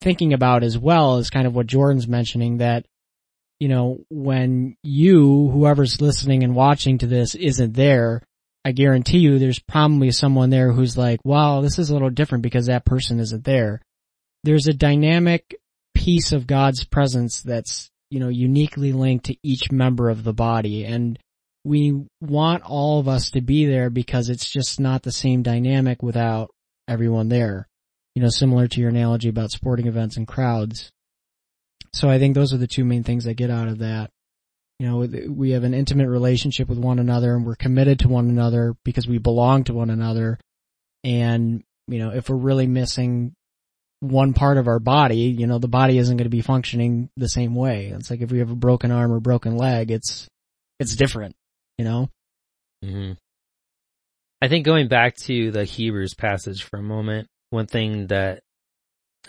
thinking 0.02 0.34
about 0.34 0.62
as 0.62 0.78
well 0.78 1.18
is 1.18 1.32
kind 1.32 1.48
of 1.48 1.56
what 1.56 1.66
Jordan's 1.66 2.08
mentioning 2.08 2.58
that, 2.58 2.86
you 3.60 3.68
know, 3.68 4.00
when 4.10 4.76
you, 4.84 5.50
whoever's 5.50 6.02
listening 6.02 6.44
and 6.44 6.56
watching 6.56 7.00
to 7.00 7.08
this 7.08 7.36
isn't 7.36 7.74
there, 7.74 8.22
I 8.64 8.72
guarantee 8.72 9.20
you 9.20 9.40
there's 9.40 9.60
probably 9.60 10.12
someone 10.12 10.50
there 10.50 10.72
who's 10.72 10.98
like, 10.98 11.20
wow, 11.24 11.62
this 11.62 11.80
is 11.80 11.90
a 11.90 11.94
little 11.94 12.10
different 12.10 12.42
because 12.42 12.68
that 12.68 12.86
person 12.86 13.20
isn't 13.20 13.46
there. 13.46 13.82
There's 14.44 14.68
a 14.68 14.74
dynamic 14.74 15.56
piece 15.96 16.32
of 16.32 16.48
God's 16.48 16.84
presence 16.84 17.42
that's, 17.42 17.90
you 18.10 18.20
know, 18.20 18.30
uniquely 18.30 18.92
linked 18.92 19.26
to 19.26 19.38
each 19.42 19.72
member 19.72 20.10
of 20.10 20.24
the 20.24 20.34
body. 20.34 20.86
And 20.86 21.18
we 21.64 22.06
want 22.22 22.64
all 22.64 23.00
of 23.00 23.08
us 23.08 23.32
to 23.32 23.42
be 23.42 23.66
there 23.66 23.90
because 23.90 24.30
it's 24.30 24.50
just 24.50 24.80
not 24.80 25.02
the 25.02 25.12
same 25.12 25.44
dynamic 25.44 26.04
without 26.04 26.52
everyone 26.88 27.30
there. 27.30 27.68
You 28.16 28.22
know, 28.22 28.30
similar 28.30 28.68
to 28.68 28.82
your 28.82 28.90
analogy 28.90 29.30
about 29.30 29.52
sporting 29.52 29.88
events 29.88 30.18
and 30.18 30.28
crowds. 30.28 30.92
So 31.94 32.10
I 32.10 32.20
think 32.20 32.36
those 32.36 32.54
are 32.54 32.58
the 32.58 32.68
two 32.68 32.86
main 32.86 33.04
things 33.04 33.28
I 33.28 33.34
get 33.34 33.50
out 33.50 33.68
of 33.68 33.80
that. 33.80 34.12
You 34.80 34.88
know, 34.88 35.32
we 35.32 35.52
have 35.52 35.64
an 35.64 35.74
intimate 35.74 36.08
relationship 36.08 36.70
with 36.70 36.78
one 36.78 37.00
another 37.00 37.36
and 37.36 37.46
we're 37.46 37.56
committed 37.56 38.00
to 38.00 38.10
one 38.10 38.30
another 38.30 38.76
because 38.86 39.08
we 39.08 39.18
belong 39.18 39.64
to 39.66 39.74
one 39.74 39.90
another. 39.90 40.38
And, 41.04 41.64
you 41.88 41.98
know, 41.98 42.12
if 42.12 42.30
we're 42.30 42.36
really 42.36 42.68
missing 42.68 43.34
one 44.02 44.34
part 44.34 44.58
of 44.58 44.68
our 44.68 44.80
body, 44.80 45.36
you 45.38 45.48
know, 45.48 45.58
the 45.58 45.68
body 45.68 45.98
isn't 45.98 46.18
going 46.18 46.26
to 46.26 46.30
be 46.30 46.42
functioning 46.42 47.10
the 47.18 47.30
same 47.30 47.56
way. 47.56 47.88
It's 47.88 48.12
like 48.12 48.22
if 48.22 48.32
we 48.32 48.40
have 48.40 48.52
a 48.52 48.56
broken 48.56 48.92
arm 48.92 49.12
or 49.12 49.20
broken 49.20 49.58
leg, 49.58 49.90
it's, 49.90 50.28
it's 50.80 50.96
different, 50.96 51.36
you 51.80 51.86
know? 51.86 52.10
Mm-hmm. 52.86 53.14
I 54.44 54.48
think 54.48 54.66
going 54.66 54.88
back 54.88 55.16
to 55.24 55.50
the 55.50 55.64
Hebrews 55.64 56.14
passage 56.14 56.64
for 56.64 56.78
a 56.78 56.84
moment, 56.84 57.28
one 57.50 57.66
thing 57.66 58.08
that 58.08 58.44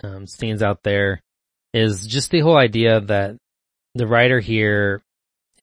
um, 0.02 0.26
stands 0.26 0.62
out 0.62 0.82
there 0.82 1.22
is 1.72 2.06
just 2.06 2.30
the 2.30 2.40
whole 2.40 2.56
idea 2.56 3.00
that 3.00 3.36
the 3.94 4.06
writer 4.06 4.40
here 4.40 5.02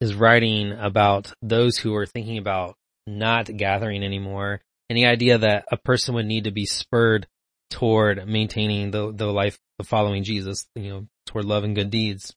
is 0.00 0.14
writing 0.14 0.72
about 0.72 1.32
those 1.42 1.78
who 1.78 1.94
are 1.94 2.06
thinking 2.06 2.38
about 2.38 2.74
not 3.06 3.54
gathering 3.56 4.02
anymore 4.02 4.60
and 4.88 4.96
the 4.96 5.06
idea 5.06 5.38
that 5.38 5.66
a 5.70 5.76
person 5.76 6.14
would 6.14 6.26
need 6.26 6.44
to 6.44 6.50
be 6.50 6.66
spurred 6.66 7.26
toward 7.70 8.26
maintaining 8.28 8.90
the, 8.90 9.12
the 9.12 9.26
life 9.26 9.58
of 9.78 9.88
following 9.88 10.22
Jesus, 10.22 10.66
you 10.74 10.90
know, 10.90 11.06
toward 11.26 11.44
love 11.44 11.64
and 11.64 11.74
good 11.74 11.90
deeds. 11.90 12.34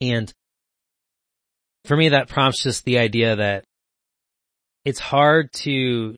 And 0.00 0.32
for 1.84 1.96
me, 1.96 2.10
that 2.10 2.28
prompts 2.28 2.62
just 2.62 2.84
the 2.84 2.98
idea 2.98 3.36
that 3.36 3.64
it's 4.84 4.98
hard 4.98 5.52
to 5.52 6.16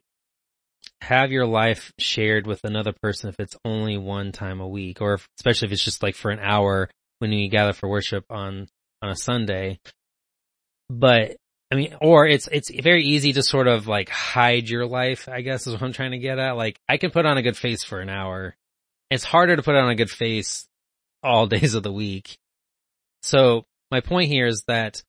have 1.02 1.32
your 1.32 1.46
life 1.46 1.92
shared 1.98 2.46
with 2.46 2.62
another 2.62 2.92
person 3.02 3.28
if 3.28 3.40
it's 3.40 3.56
only 3.64 3.98
one 3.98 4.30
time 4.30 4.60
a 4.60 4.68
week, 4.68 5.00
or 5.00 5.14
if, 5.14 5.28
especially 5.38 5.66
if 5.66 5.72
it's 5.72 5.84
just 5.84 6.02
like 6.02 6.14
for 6.14 6.30
an 6.30 6.38
hour 6.38 6.88
when 7.18 7.32
you 7.32 7.48
gather 7.48 7.72
for 7.72 7.88
worship 7.88 8.24
on, 8.30 8.68
on 9.02 9.10
a 9.10 9.16
Sunday. 9.16 9.80
But, 10.88 11.36
I 11.72 11.74
mean, 11.74 11.96
or 12.00 12.26
it's, 12.26 12.48
it's 12.52 12.70
very 12.70 13.04
easy 13.04 13.32
to 13.32 13.42
sort 13.42 13.66
of 13.66 13.88
like 13.88 14.10
hide 14.10 14.68
your 14.68 14.86
life, 14.86 15.28
I 15.28 15.40
guess 15.40 15.66
is 15.66 15.72
what 15.72 15.82
I'm 15.82 15.92
trying 15.92 16.12
to 16.12 16.18
get 16.18 16.38
at. 16.38 16.56
Like, 16.56 16.78
I 16.88 16.98
can 16.98 17.10
put 17.10 17.26
on 17.26 17.36
a 17.36 17.42
good 17.42 17.56
face 17.56 17.82
for 17.82 18.00
an 18.00 18.08
hour. 18.08 18.54
It's 19.10 19.24
harder 19.24 19.56
to 19.56 19.62
put 19.62 19.74
on 19.74 19.90
a 19.90 19.96
good 19.96 20.10
face 20.10 20.68
all 21.20 21.46
days 21.48 21.74
of 21.74 21.82
the 21.82 21.92
week. 21.92 22.38
So 23.22 23.64
my 23.90 24.00
point 24.00 24.30
here 24.30 24.46
is 24.46 24.62
that 24.68 25.02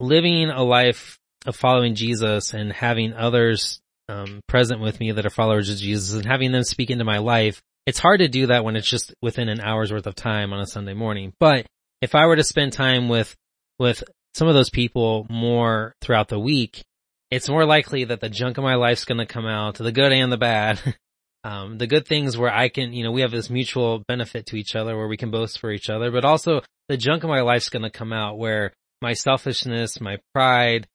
living 0.00 0.50
a 0.50 0.62
life 0.62 1.18
of 1.46 1.56
following 1.56 1.94
Jesus 1.94 2.52
and 2.52 2.72
having 2.72 3.14
others 3.14 3.80
um, 4.08 4.40
present 4.48 4.80
with 4.80 5.00
me 5.00 5.12
that 5.12 5.26
are 5.26 5.30
followers 5.30 5.70
of 5.70 5.78
Jesus 5.78 6.14
and 6.14 6.26
having 6.26 6.52
them 6.52 6.64
speak 6.64 6.90
into 6.90 7.04
my 7.04 7.18
life, 7.18 7.62
it's 7.86 7.98
hard 7.98 8.20
to 8.20 8.28
do 8.28 8.46
that 8.46 8.64
when 8.64 8.76
it's 8.76 8.88
just 8.88 9.14
within 9.22 9.48
an 9.48 9.60
hour's 9.60 9.92
worth 9.92 10.06
of 10.06 10.14
time 10.14 10.52
on 10.52 10.60
a 10.60 10.66
Sunday 10.66 10.94
morning. 10.94 11.32
But 11.38 11.66
if 12.00 12.14
I 12.14 12.26
were 12.26 12.36
to 12.36 12.44
spend 12.44 12.72
time 12.72 13.08
with 13.08 13.34
with 13.78 14.04
some 14.34 14.48
of 14.48 14.54
those 14.54 14.70
people 14.70 15.26
more 15.28 15.94
throughout 16.00 16.28
the 16.28 16.38
week, 16.38 16.82
it's 17.30 17.48
more 17.48 17.64
likely 17.64 18.04
that 18.04 18.20
the 18.20 18.28
junk 18.28 18.58
of 18.58 18.64
my 18.64 18.74
life's 18.74 19.04
going 19.04 19.18
to 19.18 19.26
come 19.26 19.46
out, 19.46 19.76
the 19.76 19.92
good 19.92 20.12
and 20.12 20.32
the 20.32 20.36
bad. 20.36 20.80
Um, 21.46 21.76
the 21.76 21.86
good 21.86 22.08
things 22.08 22.38
where 22.38 22.50
I 22.50 22.70
can, 22.70 22.94
you 22.94 23.04
know, 23.04 23.12
we 23.12 23.20
have 23.20 23.30
this 23.30 23.50
mutual 23.50 24.02
benefit 24.08 24.46
to 24.46 24.56
each 24.56 24.74
other 24.74 24.96
where 24.96 25.08
we 25.08 25.18
can 25.18 25.30
boast 25.30 25.58
for 25.58 25.70
each 25.70 25.90
other, 25.90 26.10
but 26.10 26.24
also 26.24 26.62
the 26.88 26.96
junk 26.96 27.22
of 27.22 27.28
my 27.28 27.42
life's 27.42 27.68
going 27.68 27.82
to 27.82 27.90
come 27.90 28.14
out 28.14 28.38
where 28.38 28.72
my 29.02 29.12
selfishness, 29.12 30.00
my 30.00 30.16
pride, 30.32 30.86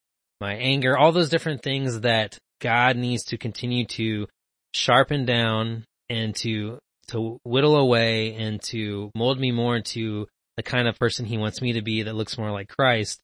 my 0.41 0.55
anger, 0.55 0.97
all 0.97 1.11
those 1.11 1.29
different 1.29 1.61
things 1.61 2.01
that 2.01 2.39
God 2.59 2.97
needs 2.97 3.23
to 3.25 3.37
continue 3.37 3.85
to 3.85 4.27
sharpen 4.73 5.25
down 5.25 5.85
and 6.09 6.35
to, 6.37 6.79
to 7.07 7.39
whittle 7.43 7.77
away 7.77 8.35
and 8.35 8.61
to 8.63 9.11
mold 9.15 9.39
me 9.39 9.51
more 9.51 9.75
into 9.75 10.27
the 10.57 10.63
kind 10.63 10.87
of 10.87 10.99
person 10.99 11.25
he 11.25 11.37
wants 11.37 11.61
me 11.61 11.73
to 11.73 11.81
be 11.81 12.03
that 12.03 12.15
looks 12.15 12.37
more 12.37 12.51
like 12.51 12.67
Christ. 12.67 13.19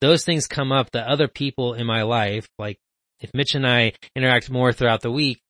Those 0.00 0.24
things 0.24 0.46
come 0.46 0.70
up 0.70 0.90
that 0.92 1.08
other 1.08 1.28
people 1.28 1.74
in 1.74 1.86
my 1.86 2.02
life, 2.02 2.46
like 2.58 2.78
if 3.20 3.30
Mitch 3.34 3.54
and 3.54 3.66
I 3.66 3.94
interact 4.14 4.50
more 4.50 4.72
throughout 4.72 5.00
the 5.00 5.10
week, 5.10 5.40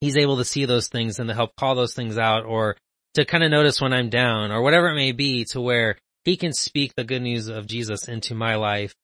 he's 0.00 0.16
able 0.16 0.38
to 0.38 0.44
see 0.44 0.64
those 0.64 0.88
things 0.88 1.18
and 1.18 1.28
to 1.28 1.34
help 1.34 1.54
call 1.56 1.74
those 1.74 1.94
things 1.94 2.18
out 2.18 2.44
or 2.44 2.76
to 3.14 3.24
kind 3.24 3.44
of 3.44 3.50
notice 3.50 3.80
when 3.80 3.92
I'm 3.92 4.08
down 4.08 4.50
or 4.50 4.62
whatever 4.62 4.88
it 4.88 4.96
may 4.96 5.12
be 5.12 5.44
to 5.50 5.60
where 5.60 5.96
he 6.24 6.36
can 6.36 6.52
speak 6.52 6.94
the 6.94 7.04
good 7.04 7.22
news 7.22 7.48
of 7.48 7.66
Jesus 7.66 8.08
into 8.08 8.34
my 8.34 8.56
life 8.56 8.94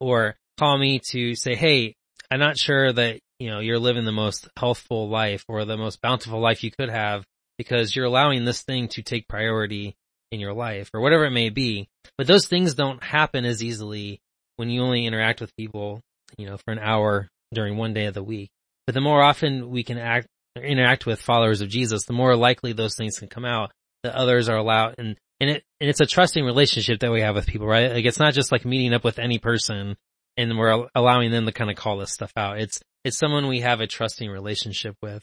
or 0.00 0.36
call 0.58 0.78
me 0.78 1.00
to 1.10 1.34
say, 1.34 1.54
Hey, 1.54 1.94
I'm 2.30 2.40
not 2.40 2.58
sure 2.58 2.92
that, 2.92 3.20
you 3.38 3.50
know, 3.50 3.60
you're 3.60 3.78
living 3.78 4.04
the 4.04 4.12
most 4.12 4.48
healthful 4.56 5.08
life 5.08 5.44
or 5.48 5.64
the 5.64 5.76
most 5.76 6.00
bountiful 6.00 6.40
life 6.40 6.62
you 6.64 6.70
could 6.70 6.88
have 6.88 7.24
because 7.58 7.94
you're 7.94 8.06
allowing 8.06 8.44
this 8.44 8.62
thing 8.62 8.88
to 8.88 9.02
take 9.02 9.28
priority 9.28 9.94
in 10.32 10.40
your 10.40 10.52
life 10.52 10.90
or 10.92 11.00
whatever 11.00 11.24
it 11.24 11.30
may 11.30 11.50
be. 11.50 11.88
But 12.18 12.26
those 12.26 12.46
things 12.46 12.74
don't 12.74 13.02
happen 13.02 13.44
as 13.44 13.62
easily 13.62 14.20
when 14.56 14.70
you 14.70 14.82
only 14.82 15.06
interact 15.06 15.40
with 15.40 15.54
people, 15.56 16.00
you 16.36 16.46
know, 16.46 16.56
for 16.56 16.72
an 16.72 16.78
hour 16.78 17.28
during 17.52 17.76
one 17.76 17.94
day 17.94 18.06
of 18.06 18.14
the 18.14 18.22
week. 18.22 18.50
But 18.86 18.94
the 18.94 19.00
more 19.00 19.22
often 19.22 19.70
we 19.70 19.82
can 19.82 19.98
act, 19.98 20.26
interact 20.56 21.06
with 21.06 21.20
followers 21.20 21.60
of 21.60 21.68
Jesus, 21.68 22.04
the 22.04 22.12
more 22.12 22.36
likely 22.36 22.72
those 22.72 22.96
things 22.96 23.18
can 23.18 23.28
come 23.28 23.44
out 23.44 23.72
that 24.02 24.14
others 24.14 24.48
are 24.48 24.56
allowed 24.56 24.96
and, 24.98 25.16
and 25.40 25.50
it, 25.50 25.64
and 25.80 25.90
it's 25.90 26.00
a 26.00 26.06
trusting 26.06 26.44
relationship 26.44 27.00
that 27.00 27.10
we 27.10 27.20
have 27.20 27.34
with 27.34 27.46
people, 27.46 27.66
right? 27.66 27.92
Like 27.92 28.04
it's 28.04 28.20
not 28.20 28.34
just 28.34 28.52
like 28.52 28.64
meeting 28.64 28.94
up 28.94 29.04
with 29.04 29.18
any 29.18 29.38
person 29.38 29.96
and 30.36 30.58
we're 30.58 30.88
allowing 30.94 31.30
them 31.30 31.46
to 31.46 31.52
kind 31.52 31.70
of 31.70 31.76
call 31.76 31.98
this 31.98 32.12
stuff 32.12 32.32
out. 32.36 32.60
It's, 32.60 32.80
it's 33.04 33.18
someone 33.18 33.48
we 33.48 33.60
have 33.60 33.80
a 33.80 33.86
trusting 33.86 34.30
relationship 34.30 34.96
with. 35.02 35.22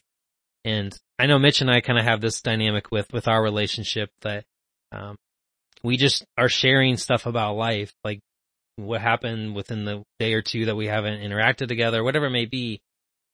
And 0.63 0.95
I 1.17 1.25
know 1.25 1.39
Mitch 1.39 1.61
and 1.61 1.71
I 1.71 1.81
kind 1.81 1.97
of 1.97 2.05
have 2.05 2.21
this 2.21 2.41
dynamic 2.41 2.91
with, 2.91 3.11
with 3.11 3.27
our 3.27 3.41
relationship 3.41 4.09
that, 4.21 4.45
um, 4.91 5.15
we 5.83 5.97
just 5.97 6.23
are 6.37 6.49
sharing 6.49 6.97
stuff 6.97 7.25
about 7.25 7.55
life, 7.55 7.91
like 8.03 8.19
what 8.75 9.01
happened 9.01 9.55
within 9.55 9.83
the 9.85 10.03
day 10.19 10.33
or 10.33 10.41
two 10.41 10.65
that 10.65 10.75
we 10.75 10.87
haven't 10.87 11.21
interacted 11.21 11.67
together, 11.67 12.03
whatever 12.03 12.27
it 12.27 12.31
may 12.31 12.45
be 12.45 12.81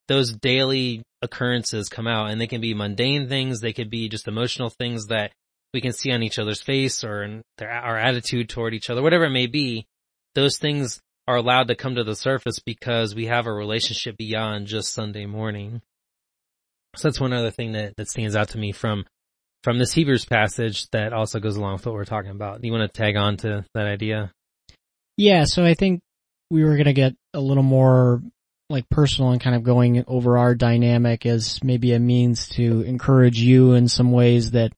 those 0.07 0.31
daily 0.31 1.03
occurrences 1.21 1.89
come 1.89 2.07
out 2.07 2.29
and 2.29 2.39
they 2.39 2.47
can 2.47 2.61
be 2.61 2.73
mundane 2.73 3.27
things. 3.27 3.59
They 3.59 3.73
could 3.73 3.89
be 3.89 4.09
just 4.09 4.27
emotional 4.27 4.69
things 4.69 5.07
that 5.07 5.31
we 5.73 5.81
can 5.81 5.91
see 5.91 6.11
on 6.11 6.23
each 6.23 6.39
other's 6.39 6.61
face 6.61 7.03
or 7.03 7.23
in 7.23 7.41
their, 7.57 7.69
our 7.69 7.97
attitude 7.97 8.49
toward 8.49 8.73
each 8.73 8.89
other, 8.89 9.01
whatever 9.01 9.25
it 9.25 9.31
may 9.31 9.47
be. 9.47 9.85
Those 10.33 10.57
things 10.57 10.99
are 11.27 11.35
allowed 11.35 11.67
to 11.67 11.75
come 11.75 11.95
to 11.95 12.03
the 12.03 12.15
surface 12.15 12.59
because 12.59 13.13
we 13.13 13.25
have 13.25 13.47
a 13.47 13.53
relationship 13.53 14.17
beyond 14.17 14.67
just 14.67 14.93
Sunday 14.93 15.25
morning. 15.25 15.81
So 16.95 17.07
that's 17.07 17.19
one 17.19 17.33
other 17.33 17.51
thing 17.51 17.73
that, 17.73 17.95
that 17.97 18.09
stands 18.09 18.35
out 18.35 18.49
to 18.49 18.57
me 18.57 18.71
from, 18.71 19.05
from 19.63 19.77
this 19.77 19.93
Hebrews 19.93 20.25
passage 20.25 20.89
that 20.91 21.13
also 21.13 21.39
goes 21.39 21.57
along 21.57 21.73
with 21.73 21.85
what 21.85 21.95
we're 21.95 22.05
talking 22.05 22.31
about. 22.31 22.61
Do 22.61 22.67
you 22.67 22.73
want 22.73 22.91
to 22.91 22.97
tag 22.97 23.17
on 23.17 23.37
to 23.37 23.65
that 23.73 23.87
idea? 23.87 24.31
Yeah, 25.17 25.43
so 25.45 25.65
I 25.65 25.73
think 25.73 26.01
we 26.49 26.63
were 26.63 26.75
going 26.75 26.85
to 26.85 26.93
get 26.93 27.15
a 27.33 27.39
little 27.39 27.63
more 27.63 28.21
like 28.69 28.89
personal 28.89 29.31
and 29.31 29.41
kind 29.41 29.55
of 29.55 29.63
going 29.63 30.03
over 30.07 30.37
our 30.37 30.53
dynamic 30.53 31.25
as 31.25 31.63
maybe 31.63 31.93
a 31.93 31.99
means 31.99 32.49
to 32.49 32.81
encourage 32.81 33.39
you 33.39 33.73
in 33.73 33.87
some 33.87 34.11
ways 34.11 34.51
that 34.51 34.71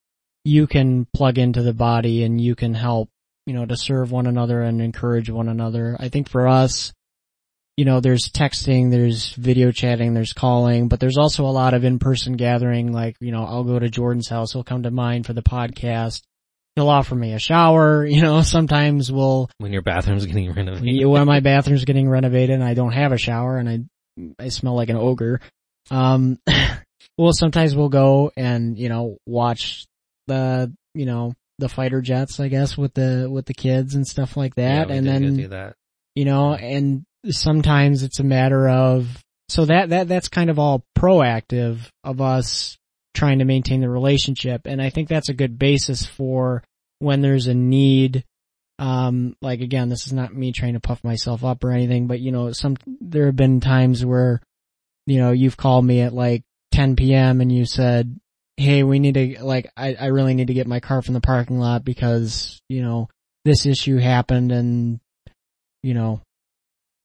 you 0.43 0.67
can 0.67 1.05
plug 1.13 1.37
into 1.37 1.61
the 1.61 1.73
body 1.73 2.23
and 2.23 2.39
you 2.39 2.55
can 2.55 2.73
help, 2.73 3.09
you 3.49 3.55
know, 3.55 3.65
to 3.65 3.75
serve 3.75 4.11
one 4.11 4.27
another 4.27 4.61
and 4.61 4.79
encourage 4.79 5.27
one 5.27 5.49
another. 5.49 5.97
I 5.99 6.09
think 6.09 6.29
for 6.29 6.47
us, 6.47 6.93
you 7.77 7.83
know, 7.83 7.99
there's 7.99 8.29
texting, 8.29 8.91
there's 8.91 9.33
video 9.33 9.71
chatting, 9.71 10.13
there's 10.13 10.33
calling, 10.33 10.87
but 10.87 10.99
there's 10.99 11.17
also 11.17 11.45
a 11.45 11.49
lot 11.49 11.73
of 11.73 11.83
in-person 11.83 12.33
gathering. 12.33 12.91
Like, 12.91 13.15
you 13.19 13.31
know, 13.31 13.43
I'll 13.43 13.63
go 13.63 13.79
to 13.79 13.89
Jordan's 13.89 14.29
house. 14.29 14.53
He'll 14.53 14.63
come 14.63 14.83
to 14.83 14.91
mine 14.91 15.23
for 15.23 15.33
the 15.33 15.41
podcast. 15.41 16.21
He'll 16.75 16.89
offer 16.89 17.15
me 17.15 17.33
a 17.33 17.39
shower. 17.39 18.05
You 18.09 18.21
know, 18.21 18.43
sometimes 18.43 19.11
we'll 19.11 19.49
when 19.57 19.73
your 19.73 19.81
bathroom's 19.81 20.27
getting 20.27 20.53
renovated. 20.53 21.07
when 21.07 21.25
my 21.25 21.39
bathroom's 21.39 21.85
getting 21.85 22.07
renovated 22.07 22.51
and 22.51 22.63
I 22.63 22.75
don't 22.75 22.93
have 22.93 23.13
a 23.13 23.17
shower 23.17 23.57
and 23.57 23.67
I 23.67 24.43
I 24.45 24.49
smell 24.49 24.75
like 24.75 24.89
an 24.89 24.97
ogre. 24.97 25.41
Um, 25.89 26.37
well, 27.17 27.33
sometimes 27.33 27.75
we'll 27.75 27.89
go 27.89 28.31
and 28.37 28.77
you 28.77 28.89
know 28.89 29.17
watch 29.25 29.87
the 30.27 30.71
you 30.93 31.07
know 31.07 31.33
the 31.59 31.69
fighter 31.69 32.01
jets, 32.01 32.39
I 32.39 32.47
guess, 32.47 32.77
with 32.77 32.93
the 32.93 33.27
with 33.29 33.45
the 33.45 33.53
kids 33.53 33.95
and 33.95 34.07
stuff 34.07 34.37
like 34.37 34.55
that, 34.55 34.89
yeah, 34.89 34.95
and 34.95 35.05
then 35.05 35.23
you 36.15 36.25
know, 36.25 36.53
and 36.53 37.05
sometimes 37.29 38.03
it's 38.03 38.19
a 38.19 38.23
matter 38.23 38.67
of 38.67 39.07
so 39.49 39.65
that 39.65 39.89
that 39.89 40.07
that's 40.07 40.29
kind 40.29 40.49
of 40.49 40.59
all 40.59 40.83
proactive 40.97 41.79
of 42.03 42.21
us 42.21 42.77
trying 43.13 43.39
to 43.39 43.45
maintain 43.45 43.81
the 43.81 43.89
relationship, 43.89 44.61
and 44.65 44.81
I 44.81 44.89
think 44.89 45.09
that's 45.09 45.29
a 45.29 45.33
good 45.33 45.59
basis 45.59 46.05
for 46.05 46.63
when 46.99 47.21
there's 47.21 47.47
a 47.47 47.53
need, 47.53 48.23
um, 48.77 49.35
like 49.41 49.61
again, 49.61 49.89
this 49.89 50.05
is 50.05 50.13
not 50.13 50.33
me 50.33 50.51
trying 50.51 50.73
to 50.73 50.79
puff 50.79 51.03
myself 51.03 51.43
up 51.43 51.63
or 51.63 51.71
anything, 51.71 52.07
but 52.07 52.19
you 52.19 52.31
know, 52.31 52.51
some, 52.51 52.77
there 53.01 53.25
have 53.25 53.35
been 53.35 53.59
times 53.59 54.05
where, 54.05 54.41
you 55.05 55.17
know, 55.17 55.31
you've 55.31 55.57
called 55.57 55.83
me 55.83 56.01
at 56.01 56.13
like 56.13 56.43
10 56.73 56.95
p.m. 56.95 57.41
and 57.41 57.51
you 57.51 57.65
said, 57.65 58.19
Hey, 58.59 58.83
we 58.83 58.99
need 58.99 59.13
to, 59.13 59.43
like, 59.43 59.71
I, 59.77 59.95
I 59.99 60.05
really 60.07 60.33
need 60.33 60.47
to 60.47 60.53
get 60.53 60.67
my 60.67 60.79
car 60.79 61.01
from 61.01 61.13
the 61.13 61.21
parking 61.21 61.59
lot 61.59 61.83
because, 61.83 62.59
you 62.69 62.81
know, 62.81 63.07
this 63.45 63.65
issue 63.65 63.97
happened 63.97 64.51
and, 64.51 64.99
you 65.81 65.93
know, 65.93 66.21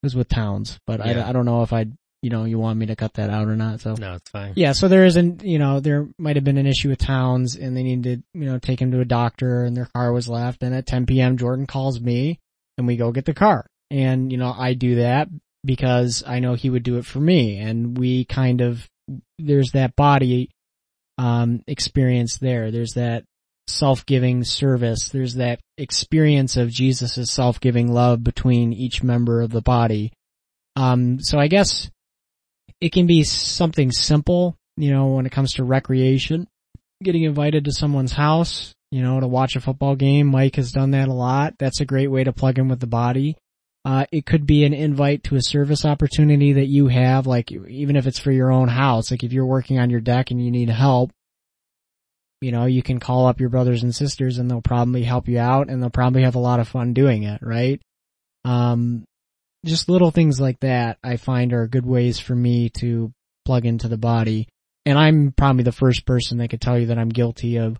it 0.03 0.07
was 0.07 0.17
with 0.17 0.29
towns, 0.29 0.79
but 0.87 0.99
yeah. 0.99 1.25
I, 1.25 1.29
I 1.31 1.33
don't 1.33 1.47
know 1.47 1.63
if 1.63 1.73
I'd 1.73 1.93
you 2.25 2.31
know, 2.31 2.45
you 2.45 2.59
want 2.59 2.79
me 2.79 2.87
to 2.87 2.97
cut 2.97 3.13
that 3.15 3.29
out 3.29 3.49
or 3.49 3.55
not. 3.55 3.83
So 3.83 3.97
no, 3.99 4.15
it's 4.15 4.31
fine. 4.31 4.55
Yeah. 4.57 4.73
So 4.73 4.89
there 4.89 5.05
isn't, 5.05 5.45
you 5.45 5.59
know, 5.59 5.81
there 5.81 6.09
might 6.17 6.37
have 6.37 6.45
been 6.45 6.57
an 6.57 6.67
issue 6.67 6.89
with 6.89 6.99
towns 6.99 7.55
and 7.55 7.77
they 7.77 7.83
needed, 7.83 8.23
to, 8.23 8.41
you 8.41 8.47
know, 8.47 8.59
take 8.59 8.81
him 8.81 8.93
to 8.93 9.01
a 9.01 9.05
doctor 9.05 9.65
and 9.65 9.77
their 9.77 9.91
car 9.95 10.11
was 10.11 10.27
left. 10.27 10.63
And 10.63 10.75
at 10.75 10.87
10 10.87 11.05
p.m. 11.05 11.37
Jordan 11.37 11.67
calls 11.67 12.01
me 12.01 12.41
and 12.79 12.87
we 12.87 12.97
go 12.97 13.13
get 13.13 13.27
the 13.27 13.35
car. 13.35 13.67
And, 13.91 14.33
you 14.33 14.39
know, 14.39 14.55
I 14.57 14.73
do 14.73 14.95
that 14.95 15.29
because 15.67 16.25
I 16.27 16.39
know 16.39 16.55
he 16.55 16.71
would 16.71 16.83
do 16.83 16.97
it 16.97 17.05
for 17.05 17.21
me. 17.21 17.59
And 17.59 17.99
we 17.99 18.25
kind 18.25 18.63
of, 18.63 18.89
there's 19.39 19.73
that 19.75 19.95
body, 19.95 20.49
um, 21.19 21.63
experience 21.67 22.39
there. 22.39 22.71
There's 22.71 22.95
that 22.95 23.25
self-giving 23.67 24.45
service. 24.45 25.09
There's 25.09 25.35
that 25.35 25.61
experience 25.79 26.57
of 26.57 26.71
Jesus' 26.71 27.31
self-giving 27.31 27.93
love 27.93 28.23
between 28.23 28.73
each 28.73 29.03
member 29.03 29.41
of 29.41 29.51
the 29.51 29.63
body. 29.63 30.13
Um, 30.77 31.21
so 31.21 31.39
I 31.39 31.49
guess 31.49 31.91
it 32.81 32.93
can 32.93 33.07
be 33.07 33.23
something 33.25 33.91
simple, 33.91 34.57
you 34.77 34.91
know, 34.91 35.15
when 35.15 35.27
it 35.27 35.33
comes 35.33 35.55
to 35.55 35.65
recreation, 35.65 36.47
getting 37.03 37.23
invited 37.23 37.65
to 37.65 37.73
someone's 37.73 38.13
house, 38.13 38.75
you 38.91 39.03
know, 39.03 39.21
to 39.21 39.27
watch 39.27 39.57
a 39.57 39.61
football 39.61 39.97
game. 39.97 40.27
Mike 40.27 40.57
has 40.57 40.73
done 40.73 40.91
that 40.91 41.09
a 41.09 41.13
lot. 41.13 41.55
That's 41.59 41.81
a 41.81 41.87
great 41.87 42.09
way 42.09 42.25
to 42.25 42.33
plug 42.33 42.59
in 42.59 42.69
with 42.69 42.81
the 42.81 42.87
body. 42.87 43.37
Uh, 43.85 44.07
it 44.11 44.25
could 44.25 44.47
be 44.47 44.65
an 44.65 44.73
invite 44.73 45.25
to 45.25 45.37
a 45.37 45.43
service 45.43 45.85
opportunity 45.85 46.55
that 46.55 46.69
you 46.69 46.89
have, 46.89 47.27
like 47.27 47.53
even 47.53 47.97
if 47.97 48.07
it's 48.07 48.19
for 48.19 48.33
your 48.33 48.51
own 48.51 48.69
house, 48.69 49.11
like 49.11 49.23
if 49.23 49.33
you're 49.33 49.45
working 49.45 49.79
on 49.79 49.91
your 49.91 50.01
deck 50.01 50.31
and 50.31 50.43
you 50.43 50.51
need 50.51 50.71
help, 50.71 51.13
you 52.41 52.51
know, 52.51 52.65
you 52.65 52.83
can 52.83 52.99
call 52.99 53.27
up 53.27 53.41
your 53.41 53.51
brothers 53.51 53.83
and 53.83 53.95
sisters 53.95 54.39
and 54.39 54.51
they'll 54.51 54.63
probably 54.63 55.03
help 55.03 55.29
you 55.29 55.39
out 55.39 55.69
and 55.69 55.83
they'll 55.83 55.91
probably 55.91 56.23
have 56.23 56.35
a 56.35 56.41
lot 56.41 56.61
of 56.61 56.69
fun 56.69 56.95
doing 56.95 57.25
it, 57.25 57.41
right? 57.43 57.81
Um, 58.45 59.05
just 59.65 59.89
little 59.89 60.11
things 60.11 60.41
like 60.41 60.61
that 60.61 60.99
I 61.03 61.17
find 61.17 61.53
are 61.53 61.67
good 61.67 61.87
ways 61.87 62.19
for 62.19 62.35
me 62.35 62.71
to 62.81 63.13
plug 63.45 63.67
into 63.67 63.89
the 63.89 63.99
body. 63.99 64.49
And 64.87 64.99
I'm 64.99 65.33
probably 65.33 65.65
the 65.65 65.73
first 65.73 66.05
person 66.05 66.39
that 66.39 66.49
could 66.49 66.61
tell 66.61 66.79
you 66.79 66.87
that 66.87 66.99
I'm 66.99 67.09
guilty 67.09 67.57
of, 67.57 67.79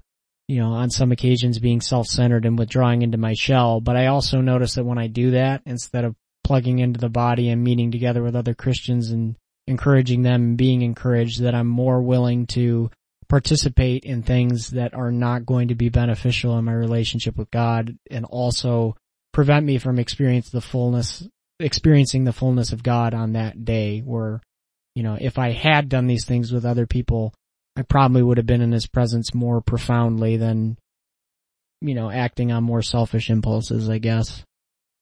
you 0.49 0.61
know, 0.61 0.73
on 0.73 0.91
some 0.91 1.13
occasions 1.13 1.59
being 1.59 1.81
self-centered 1.81 2.45
and 2.45 2.59
withdrawing 2.59 3.03
into 3.03 3.19
my 3.19 3.35
shell. 3.35 3.81
But 3.81 3.97
I 3.97 4.07
also 4.07 4.41
notice 4.41 4.75
that 4.75 4.85
when 4.85 4.99
I 4.99 5.07
do 5.07 5.33
that, 5.33 5.63
instead 5.65 6.05
of 6.05 6.15
plugging 6.43 6.79
into 6.79 7.01
the 7.01 7.09
body 7.09 7.49
and 7.49 7.65
meeting 7.65 7.91
together 7.91 8.23
with 8.23 8.37
other 8.37 8.55
Christians 8.55 9.11
and 9.11 9.37
encouraging 9.67 10.23
them 10.23 10.43
and 10.43 10.57
being 10.59 10.83
encouraged, 10.83 11.43
that 11.43 11.55
I'm 11.55 11.67
more 11.67 12.03
willing 12.03 12.47
to 12.49 12.91
participate 13.29 14.05
in 14.05 14.23
things 14.23 14.71
that 14.71 14.93
are 14.93 15.11
not 15.11 15.47
going 15.47 15.69
to 15.69 15.75
be 15.75 15.89
beneficial 15.89 16.59
in 16.59 16.67
my 16.67 16.75
relationship 16.75 17.37
with 17.37 17.51
God 17.51 17.97
and 18.11 18.27
also 18.27 18.97
prevent 19.33 19.65
me 19.65 19.79
from 19.79 19.99
experience 19.99 20.51
the 20.51 20.61
fullness, 20.61 21.27
experiencing 21.59 22.25
the 22.25 22.35
fullness 22.35 22.73
of 22.73 22.83
God 22.83 23.15
on 23.15 23.33
that 23.33 23.65
day 23.65 24.01
where, 24.01 24.43
you 24.95 25.03
know, 25.03 25.17
if 25.19 25.39
I 25.39 25.53
had 25.53 25.89
done 25.89 26.07
these 26.07 26.27
things 26.27 26.53
with 26.53 26.67
other 26.67 26.87
people, 26.87 27.33
I 27.77 27.83
probably 27.83 28.23
would 28.23 28.37
have 28.39 28.47
been 28.47 28.61
in 28.61 28.73
his 28.73 28.87
presence 28.87 29.35
more 29.35 29.61
profoundly 29.61 30.37
than, 30.37 30.77
you 31.81 31.95
know, 31.95 32.11
acting 32.11 32.53
on 32.53 32.63
more 32.63 32.83
selfish 32.83 33.31
impulses, 33.31 33.89
I 33.89 33.99
guess. 33.99 34.45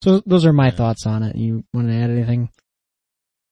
So 0.03 0.23
those 0.25 0.47
are 0.47 0.53
my 0.53 0.67
yeah. 0.67 0.71
thoughts 0.71 1.07
on 1.07 1.23
it. 1.23 1.37
You 1.37 1.65
want 1.75 1.89
to 1.89 1.95
add 1.95 2.11
anything? 2.11 2.51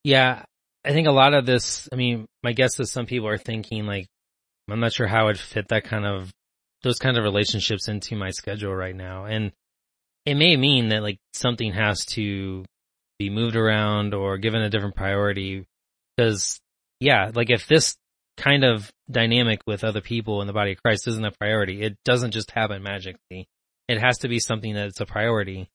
Yeah, 0.02 0.42
I 0.85 0.92
think 0.92 1.06
a 1.06 1.12
lot 1.12 1.35
of 1.35 1.44
this, 1.44 1.88
I 1.92 1.96
mean, 1.96 2.26
my 2.42 2.52
guess 2.52 2.80
is 2.80 2.90
some 2.90 3.06
people 3.06 3.28
are 3.28 3.38
thinking 3.38 3.87
like, 3.87 4.06
I'm 4.70 4.80
not 4.80 4.92
sure 4.92 5.06
how 5.06 5.28
I'd 5.28 5.38
fit 5.38 5.68
that 5.68 5.85
kind 5.85 6.06
of, 6.06 6.33
those 6.83 6.98
kind 6.98 7.18
of 7.18 7.24
relationships 7.24 7.88
into 7.88 8.16
my 8.16 8.30
schedule 8.30 8.74
right 8.74 8.96
now. 8.96 9.26
And 9.26 9.52
it 10.24 10.35
may 10.35 10.56
mean 10.56 10.88
that 10.88 11.02
like 11.02 11.18
something 11.35 11.72
has 11.72 12.04
to 12.06 12.64
be 13.18 13.28
moved 13.28 13.56
around 13.56 14.14
or 14.14 14.38
given 14.38 14.62
a 14.62 14.70
different 14.70 14.96
priority. 14.96 15.66
Cause 16.18 16.59
yeah, 17.00 17.30
like 17.35 17.50
if 17.50 17.66
this 17.66 17.96
kind 18.40 18.64
of 18.64 18.90
dynamic 19.11 19.61
with 19.66 19.85
other 19.85 20.00
people 20.00 20.40
in 20.40 20.46
the 20.46 20.53
body 20.53 20.72
of 20.72 20.83
Christ 20.83 21.07
isn't 21.07 21.24
a 21.24 21.31
priority, 21.31 21.83
it 21.83 21.96
doesn't 22.05 22.33
just 22.33 22.50
happen 22.50 22.83
magically. 22.83 23.46
It 23.88 24.00
has 24.00 24.18
to 24.18 24.29
be 24.29 24.38
something 24.38 24.74
that's 24.74 25.00
a 25.00 25.07
priority. 25.07 25.68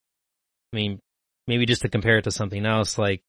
I 0.72 0.76
mean, 0.76 0.98
maybe 1.46 1.66
just 1.66 1.82
to 1.82 1.88
compare 1.88 2.18
it 2.18 2.24
to 2.24 2.30
something 2.30 2.66
else, 2.66 2.98
like 2.98 3.22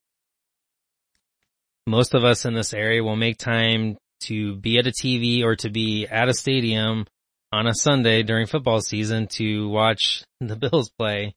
most 1.86 2.16
of 2.16 2.24
us 2.24 2.46
in 2.46 2.54
this 2.54 2.74
area 2.74 3.04
will 3.04 3.16
make 3.16 3.38
time 3.38 3.98
to 4.22 4.56
be 4.56 4.80
at 4.80 4.88
a 4.88 4.92
TV 4.92 5.44
or 5.44 5.56
to 5.58 5.70
be 5.70 6.08
at 6.08 6.30
a 6.30 6.34
stadium 6.34 7.06
on 7.52 7.68
a 7.68 7.74
Sunday 7.74 8.24
during 8.24 8.48
football 8.48 8.82
season 8.82 9.28
to 9.28 9.70
watch 9.70 10.24
the 10.40 10.56
Bills 10.72 10.90
play. 10.98 11.36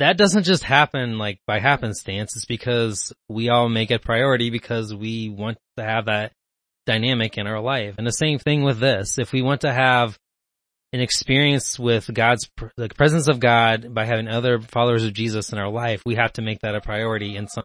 That 0.00 0.16
doesn't 0.16 0.44
just 0.44 0.62
happen 0.62 1.18
like 1.18 1.40
by 1.46 1.58
happenstance. 1.58 2.36
It's 2.36 2.44
because 2.44 3.12
we 3.28 3.48
all 3.48 3.68
make 3.68 3.90
it 3.90 4.02
priority 4.02 4.50
because 4.50 4.94
we 4.94 5.28
want 5.28 5.58
to 5.76 5.84
have 5.84 6.06
that 6.06 6.32
dynamic 6.88 7.38
in 7.38 7.46
our 7.46 7.60
life. 7.60 7.94
And 7.98 8.06
the 8.06 8.10
same 8.10 8.38
thing 8.38 8.62
with 8.62 8.80
this. 8.80 9.18
If 9.18 9.32
we 9.32 9.42
want 9.42 9.60
to 9.60 9.72
have 9.72 10.18
an 10.92 11.00
experience 11.00 11.78
with 11.78 12.12
God's, 12.12 12.48
the 12.76 12.88
presence 12.88 13.28
of 13.28 13.38
God 13.38 13.94
by 13.94 14.06
having 14.06 14.26
other 14.26 14.58
followers 14.58 15.04
of 15.04 15.12
Jesus 15.12 15.52
in 15.52 15.58
our 15.58 15.70
life, 15.70 16.02
we 16.04 16.16
have 16.16 16.32
to 16.34 16.42
make 16.42 16.60
that 16.60 16.74
a 16.74 16.80
priority 16.80 17.36
in 17.36 17.46
some 17.46 17.64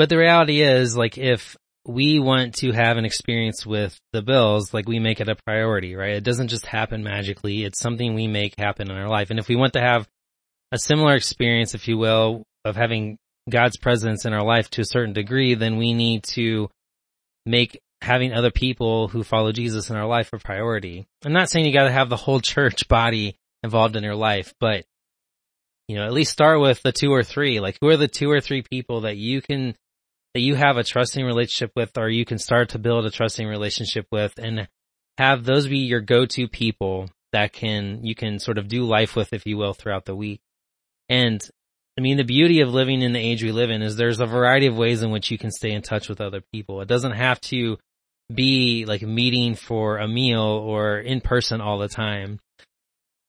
but 0.00 0.08
the 0.08 0.16
reality 0.16 0.62
is, 0.62 0.96
like, 0.96 1.18
if 1.18 1.58
we 1.86 2.18
want 2.18 2.54
to 2.54 2.72
have 2.72 2.96
an 2.96 3.04
experience 3.04 3.66
with 3.66 3.98
the 4.14 4.22
bills, 4.22 4.72
like 4.72 4.88
we 4.88 4.98
make 4.98 5.20
it 5.20 5.28
a 5.28 5.36
priority, 5.44 5.94
right? 5.94 6.14
It 6.14 6.24
doesn't 6.24 6.48
just 6.48 6.64
happen 6.64 7.02
magically. 7.02 7.64
It's 7.64 7.78
something 7.78 8.14
we 8.14 8.26
make 8.26 8.58
happen 8.58 8.90
in 8.90 8.96
our 8.96 9.10
life. 9.10 9.28
And 9.28 9.38
if 9.38 9.46
we 9.46 9.56
want 9.56 9.74
to 9.74 9.80
have 9.82 10.08
a 10.72 10.78
similar 10.78 11.14
experience, 11.14 11.74
if 11.74 11.86
you 11.86 11.98
will, 11.98 12.44
of 12.64 12.76
having 12.76 13.18
God's 13.50 13.76
presence 13.76 14.24
in 14.24 14.32
our 14.32 14.42
life 14.42 14.70
to 14.70 14.80
a 14.80 14.86
certain 14.86 15.12
degree, 15.12 15.54
then 15.54 15.76
we 15.76 15.92
need 15.92 16.22
to 16.34 16.70
make 17.46 17.80
having 18.02 18.32
other 18.32 18.50
people 18.50 19.08
who 19.08 19.22
follow 19.22 19.52
Jesus 19.52 19.90
in 19.90 19.96
our 19.96 20.06
life 20.06 20.30
a 20.32 20.38
priority. 20.38 21.06
I'm 21.24 21.32
not 21.32 21.50
saying 21.50 21.66
you 21.66 21.72
gotta 21.72 21.92
have 21.92 22.08
the 22.08 22.16
whole 22.16 22.40
church 22.54 22.88
body 22.88 23.36
involved 23.62 23.96
in 23.96 24.04
your 24.04 24.16
life, 24.16 24.54
but 24.60 24.84
you 25.88 25.96
know, 25.96 26.06
at 26.06 26.12
least 26.12 26.32
start 26.32 26.60
with 26.60 26.82
the 26.82 26.92
two 26.92 27.12
or 27.12 27.22
three. 27.22 27.60
Like 27.60 27.76
who 27.80 27.88
are 27.88 27.96
the 27.96 28.08
two 28.08 28.30
or 28.30 28.40
three 28.40 28.62
people 28.62 29.02
that 29.02 29.16
you 29.16 29.42
can 29.42 29.74
that 30.34 30.40
you 30.40 30.54
have 30.54 30.76
a 30.76 30.84
trusting 30.84 31.24
relationship 31.24 31.72
with 31.74 31.98
or 31.98 32.08
you 32.08 32.24
can 32.24 32.38
start 32.38 32.70
to 32.70 32.78
build 32.78 33.04
a 33.04 33.10
trusting 33.10 33.46
relationship 33.46 34.06
with 34.12 34.38
and 34.38 34.68
have 35.18 35.44
those 35.44 35.66
be 35.66 35.78
your 35.78 36.00
go-to 36.00 36.48
people 36.48 37.10
that 37.32 37.52
can, 37.52 38.04
you 38.04 38.14
can 38.14 38.38
sort 38.38 38.58
of 38.58 38.68
do 38.68 38.84
life 38.84 39.16
with, 39.16 39.32
if 39.32 39.46
you 39.46 39.56
will, 39.56 39.74
throughout 39.74 40.04
the 40.04 40.14
week. 40.14 40.40
And 41.08 41.42
I 41.98 42.02
mean, 42.02 42.16
the 42.16 42.24
beauty 42.24 42.60
of 42.60 42.72
living 42.72 43.02
in 43.02 43.12
the 43.12 43.20
age 43.20 43.42
we 43.42 43.52
live 43.52 43.70
in 43.70 43.82
is 43.82 43.96
there's 43.96 44.20
a 44.20 44.26
variety 44.26 44.66
of 44.66 44.76
ways 44.76 45.02
in 45.02 45.10
which 45.10 45.30
you 45.30 45.38
can 45.38 45.50
stay 45.50 45.72
in 45.72 45.82
touch 45.82 46.08
with 46.08 46.20
other 46.20 46.42
people. 46.52 46.80
It 46.80 46.88
doesn't 46.88 47.12
have 47.12 47.40
to 47.42 47.78
be 48.32 48.84
like 48.86 49.02
meeting 49.02 49.54
for 49.54 49.98
a 49.98 50.08
meal 50.08 50.40
or 50.40 50.98
in 50.98 51.20
person 51.20 51.60
all 51.60 51.78
the 51.78 51.88
time. 51.88 52.38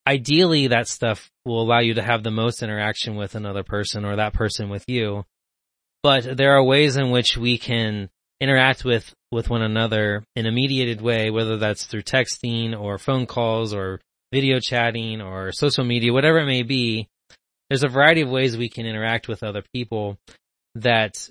Ideally, 0.07 0.67
that 0.67 0.87
stuff 0.87 1.29
will 1.45 1.61
allow 1.61 1.79
you 1.79 1.95
to 1.95 2.01
have 2.01 2.23
the 2.23 2.31
most 2.31 2.63
interaction 2.63 3.15
with 3.15 3.35
another 3.35 3.63
person 3.63 4.05
or 4.05 4.15
that 4.15 4.33
person 4.33 4.69
with 4.69 4.85
you 4.87 5.25
but 6.03 6.37
there 6.37 6.53
are 6.53 6.63
ways 6.63 6.97
in 6.97 7.11
which 7.11 7.37
we 7.37 7.57
can 7.57 8.09
interact 8.39 8.83
with, 8.83 9.13
with 9.31 9.49
one 9.49 9.61
another 9.61 10.23
in 10.35 10.47
a 10.47 10.51
mediated 10.51 10.99
way, 10.99 11.29
whether 11.29 11.57
that's 11.57 11.85
through 11.85 12.01
texting 12.01 12.79
or 12.79 12.97
phone 12.97 13.27
calls 13.27 13.73
or 13.73 13.99
video 14.33 14.59
chatting 14.59 15.21
or 15.21 15.51
social 15.51 15.83
media, 15.83 16.11
whatever 16.11 16.39
it 16.39 16.45
may 16.45 16.63
be. 16.63 17.07
There's 17.71 17.83
a 17.83 17.87
variety 17.87 18.19
of 18.19 18.29
ways 18.29 18.57
we 18.57 18.67
can 18.67 18.85
interact 18.85 19.29
with 19.29 19.43
other 19.43 19.63
people 19.73 20.17
that 20.75 21.29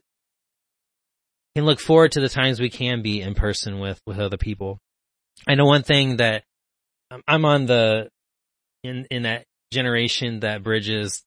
can 1.54 1.66
look 1.66 1.78
forward 1.80 2.12
to 2.12 2.20
the 2.20 2.30
times 2.30 2.58
we 2.58 2.70
can 2.70 3.02
be 3.02 3.20
in 3.20 3.34
person 3.34 3.78
with, 3.78 4.00
with 4.06 4.18
other 4.18 4.38
people. 4.38 4.78
I 5.46 5.54
know 5.54 5.66
one 5.66 5.82
thing 5.82 6.16
that 6.16 6.44
um, 7.10 7.20
I'm 7.28 7.44
on 7.44 7.66
the, 7.66 8.08
in, 8.82 9.06
in 9.10 9.24
that 9.24 9.44
generation 9.70 10.40
that 10.40 10.62
bridges 10.62 11.22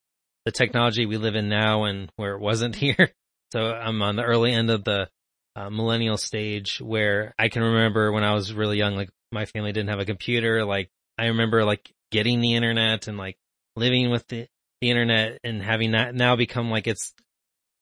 the 0.46 0.52
technology 0.52 1.06
we 1.06 1.18
live 1.18 1.36
in 1.36 1.48
now 1.48 1.84
and 1.84 2.12
where 2.16 2.34
it 2.34 2.42
wasn't 2.42 2.76
here. 2.76 3.12
So 3.52 3.68
I'm 3.68 4.02
on 4.02 4.16
the 4.16 4.24
early 4.24 4.52
end 4.52 4.72
of 4.72 4.84
the 4.84 5.10
uh, 5.56 5.70
millennial 5.70 6.18
stage 6.18 6.82
where 6.82 7.36
I 7.38 7.50
can 7.50 7.62
remember 7.62 8.12
when 8.12 8.24
I 8.24 8.34
was 8.34 8.52
really 8.52 8.80
young, 8.80 8.96
like 8.96 9.12
my 9.32 9.46
family 9.46 9.74
didn't 9.74 9.90
have 9.90 10.00
a 10.00 10.06
computer. 10.06 10.66
Like 10.66 10.90
I 11.20 11.28
remember 11.28 11.64
like 11.64 11.88
getting 12.12 12.42
the 12.42 12.56
internet 12.56 13.08
and 13.08 13.16
like 13.16 13.38
living 13.76 14.10
with 14.10 14.28
the, 14.28 14.48
the 14.84 14.90
internet 14.90 15.40
and 15.44 15.64
having 15.64 15.92
that 15.92 16.14
now 16.14 16.36
become 16.36 16.70
like 16.70 16.88
it's, 16.88 17.14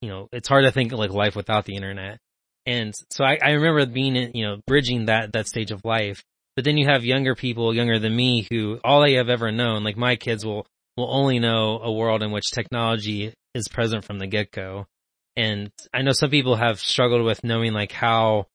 you 0.02 0.10
know, 0.10 0.30
it's 0.32 0.48
hard 0.48 0.66
to 0.66 0.72
think 0.72 0.92
like 0.92 1.10
life 1.12 1.36
without 1.36 1.66
the 1.66 1.76
internet. 1.76 2.20
And 2.66 2.94
so 3.10 3.24
I, 3.24 3.40
I 3.42 3.52
remember 3.52 3.86
being, 3.88 4.16
in, 4.16 4.32
you 4.36 4.46
know, 4.46 4.58
bridging 4.68 5.08
that, 5.08 5.34
that 5.34 5.48
stage 5.48 5.72
of 5.72 5.84
life. 5.84 6.24
But 6.56 6.66
then 6.66 6.78
you 6.78 6.86
have 6.86 7.04
younger 7.04 7.34
people, 7.34 7.74
younger 7.74 7.98
than 7.98 8.16
me, 8.16 8.48
who 8.52 8.80
all 8.84 9.02
they 9.02 9.14
have 9.14 9.30
ever 9.30 9.52
known, 9.52 9.84
like 9.84 9.98
my 9.98 10.16
kids 10.16 10.46
will, 10.46 10.68
will 10.96 11.12
only 11.12 11.40
know 11.40 11.80
a 11.82 11.92
world 11.92 12.22
in 12.22 12.32
which 12.32 12.52
technology 12.52 13.34
is 13.56 13.68
present 13.68 14.04
from 14.04 14.20
the 14.20 14.28
get-go. 14.28 14.86
And 15.36 15.72
I 15.94 16.02
know 16.04 16.12
some 16.12 16.30
people 16.30 16.58
have 16.58 16.80
struggled 16.80 17.24
with 17.24 17.44
knowing 17.44 17.74
like 17.74 17.92
how, 17.92 18.48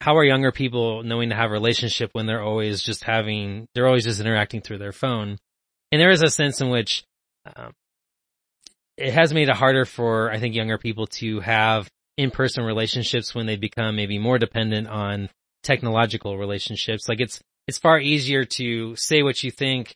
how 0.00 0.16
are 0.16 0.24
younger 0.24 0.52
people 0.52 1.02
knowing 1.02 1.30
to 1.30 1.34
have 1.34 1.50
a 1.50 1.52
relationship 1.52 2.10
when 2.12 2.26
they're 2.26 2.42
always 2.42 2.80
just 2.80 3.04
having, 3.04 3.66
they're 3.74 3.86
always 3.86 4.04
just 4.04 4.20
interacting 4.20 4.60
through 4.60 4.78
their 4.78 4.92
phone. 4.92 5.36
And 5.92 6.00
there 6.00 6.10
is 6.10 6.22
a 6.22 6.30
sense 6.30 6.60
in 6.60 6.70
which, 6.70 7.04
um, 7.54 7.72
it 8.96 9.12
has 9.12 9.32
made 9.32 9.48
it 9.48 9.56
harder 9.56 9.84
for, 9.84 10.30
I 10.30 10.38
think, 10.38 10.54
younger 10.54 10.78
people 10.78 11.06
to 11.18 11.40
have 11.40 11.88
in-person 12.16 12.64
relationships 12.64 13.34
when 13.34 13.46
they 13.46 13.56
become 13.56 13.94
maybe 13.96 14.18
more 14.18 14.38
dependent 14.38 14.88
on 14.88 15.28
technological 15.62 16.38
relationships. 16.38 17.08
Like 17.08 17.20
it's, 17.20 17.40
it's 17.66 17.78
far 17.78 17.98
easier 18.00 18.44
to 18.44 18.96
say 18.96 19.22
what 19.22 19.42
you 19.42 19.50
think 19.50 19.94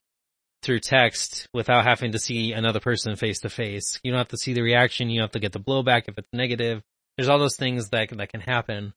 through 0.62 0.80
text 0.80 1.48
without 1.54 1.84
having 1.84 2.12
to 2.12 2.18
see 2.18 2.52
another 2.52 2.80
person 2.80 3.16
face 3.16 3.40
to 3.40 3.48
face. 3.48 3.98
You 4.02 4.10
don't 4.10 4.18
have 4.18 4.28
to 4.28 4.36
see 4.36 4.52
the 4.52 4.62
reaction. 4.62 5.08
You 5.08 5.20
don't 5.20 5.24
have 5.24 5.32
to 5.32 5.40
get 5.40 5.52
the 5.52 5.60
blowback 5.60 6.02
if 6.08 6.18
it's 6.18 6.28
negative. 6.32 6.82
There's 7.16 7.28
all 7.28 7.38
those 7.38 7.56
things 7.56 7.88
that 7.88 8.10
that 8.10 8.28
can 8.28 8.40
happen. 8.40 8.92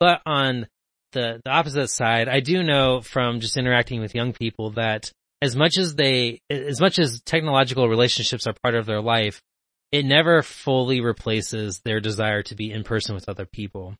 But 0.00 0.20
on 0.26 0.66
the 1.12 1.40
the 1.44 1.50
opposite 1.50 1.88
side, 1.88 2.28
I 2.28 2.40
do 2.40 2.62
know 2.62 3.00
from 3.00 3.40
just 3.40 3.56
interacting 3.56 4.00
with 4.00 4.14
young 4.14 4.32
people 4.32 4.70
that 4.70 5.12
as 5.42 5.54
much 5.54 5.78
as 5.78 5.94
they, 5.94 6.40
as 6.50 6.80
much 6.80 6.98
as 6.98 7.20
technological 7.22 7.88
relationships 7.88 8.46
are 8.46 8.54
part 8.62 8.74
of 8.74 8.86
their 8.86 9.00
life, 9.00 9.42
it 9.92 10.04
never 10.04 10.42
fully 10.42 11.00
replaces 11.00 11.80
their 11.84 12.00
desire 12.00 12.42
to 12.44 12.54
be 12.54 12.70
in 12.70 12.84
person 12.84 13.14
with 13.14 13.28
other 13.28 13.46
people. 13.46 13.94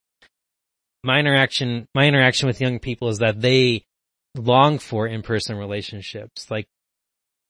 My 1.04 1.20
interaction, 1.20 1.86
my 1.94 2.06
interaction 2.06 2.48
with 2.48 2.60
young 2.60 2.78
people 2.78 3.08
is 3.08 3.18
that 3.18 3.40
they 3.40 3.84
long 4.34 4.78
for 4.78 5.06
in-person 5.06 5.56
relationships. 5.56 6.50
Like 6.50 6.66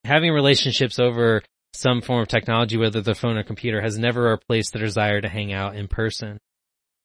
having 0.04 0.32
relationships 0.32 0.98
over 0.98 1.42
some 1.72 2.00
form 2.00 2.22
of 2.22 2.28
technology, 2.28 2.76
whether 2.76 3.00
the 3.00 3.14
phone 3.14 3.36
or 3.36 3.42
computer, 3.42 3.80
has 3.80 3.98
never 3.98 4.30
replaced 4.30 4.72
the 4.72 4.78
desire 4.78 5.20
to 5.20 5.28
hang 5.28 5.52
out 5.52 5.76
in 5.76 5.88
person. 5.88 6.38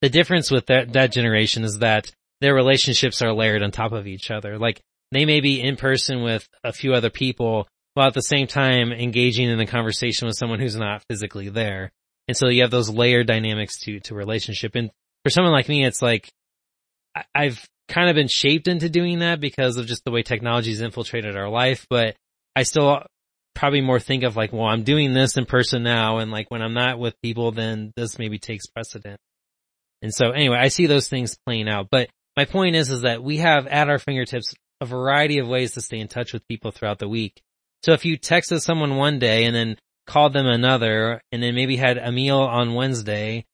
The 0.00 0.08
difference 0.08 0.50
with 0.50 0.66
that, 0.66 0.92
that 0.94 1.12
generation 1.12 1.64
is 1.64 1.78
that 1.78 2.10
their 2.40 2.54
relationships 2.54 3.22
are 3.22 3.32
layered 3.32 3.62
on 3.62 3.70
top 3.70 3.92
of 3.92 4.06
each 4.06 4.30
other. 4.30 4.58
Like 4.58 4.82
they 5.12 5.24
may 5.24 5.40
be 5.40 5.60
in 5.60 5.76
person 5.76 6.22
with 6.22 6.48
a 6.64 6.72
few 6.72 6.94
other 6.94 7.10
people 7.10 7.68
while 7.94 8.08
at 8.08 8.14
the 8.14 8.22
same 8.22 8.46
time 8.46 8.92
engaging 8.92 9.48
in 9.48 9.60
a 9.60 9.66
conversation 9.66 10.26
with 10.26 10.36
someone 10.36 10.58
who's 10.58 10.76
not 10.76 11.04
physically 11.08 11.48
there. 11.48 11.92
And 12.28 12.36
so 12.36 12.48
you 12.48 12.62
have 12.62 12.70
those 12.70 12.88
layered 12.88 13.26
dynamics 13.26 13.80
to, 13.80 14.00
to 14.00 14.14
relationship. 14.14 14.74
And 14.74 14.90
for 15.24 15.30
someone 15.30 15.52
like 15.52 15.68
me, 15.68 15.84
it's 15.84 16.00
like, 16.00 16.30
I've 17.34 17.62
kind 17.88 18.08
of 18.08 18.14
been 18.14 18.28
shaped 18.28 18.68
into 18.68 18.88
doing 18.88 19.18
that 19.18 19.40
because 19.40 19.76
of 19.76 19.86
just 19.86 20.04
the 20.04 20.10
way 20.10 20.22
technology's 20.22 20.80
infiltrated 20.80 21.36
our 21.36 21.48
life, 21.48 21.86
but 21.90 22.16
I 22.56 22.62
still 22.62 23.02
probably 23.54 23.82
more 23.82 24.00
think 24.00 24.22
of 24.22 24.36
like, 24.36 24.52
well, 24.52 24.64
I'm 24.64 24.82
doing 24.82 25.12
this 25.12 25.36
in 25.36 25.44
person 25.44 25.82
now. 25.82 26.18
And 26.18 26.30
like 26.30 26.50
when 26.50 26.62
I'm 26.62 26.72
not 26.72 26.98
with 26.98 27.20
people, 27.22 27.52
then 27.52 27.92
this 27.96 28.18
maybe 28.18 28.38
takes 28.38 28.66
precedent. 28.66 29.18
And 30.00 30.14
so 30.14 30.30
anyway, 30.30 30.56
I 30.58 30.68
see 30.68 30.86
those 30.86 31.08
things 31.08 31.36
playing 31.46 31.68
out, 31.68 31.88
but 31.90 32.08
my 32.36 32.46
point 32.46 32.76
is, 32.76 32.90
is 32.90 33.02
that 33.02 33.22
we 33.22 33.36
have 33.38 33.66
at 33.66 33.90
our 33.90 33.98
fingertips 33.98 34.54
a 34.82 34.86
variety 34.86 35.38
of 35.38 35.48
ways 35.48 35.72
to 35.72 35.80
stay 35.80 36.00
in 36.00 36.08
touch 36.08 36.32
with 36.32 36.46
people 36.48 36.72
throughout 36.72 36.98
the 36.98 37.08
week. 37.08 37.40
So 37.84 37.92
if 37.92 38.04
you 38.04 38.18
texted 38.18 38.60
someone 38.60 38.96
one 38.96 39.18
day 39.18 39.44
and 39.44 39.54
then 39.54 39.76
called 40.06 40.32
them 40.32 40.46
another 40.46 41.22
and 41.30 41.42
then 41.42 41.54
maybe 41.54 41.76
had 41.76 41.98
a 41.98 42.10
meal 42.10 42.38
on 42.38 42.74
Wednesday, 42.74 43.46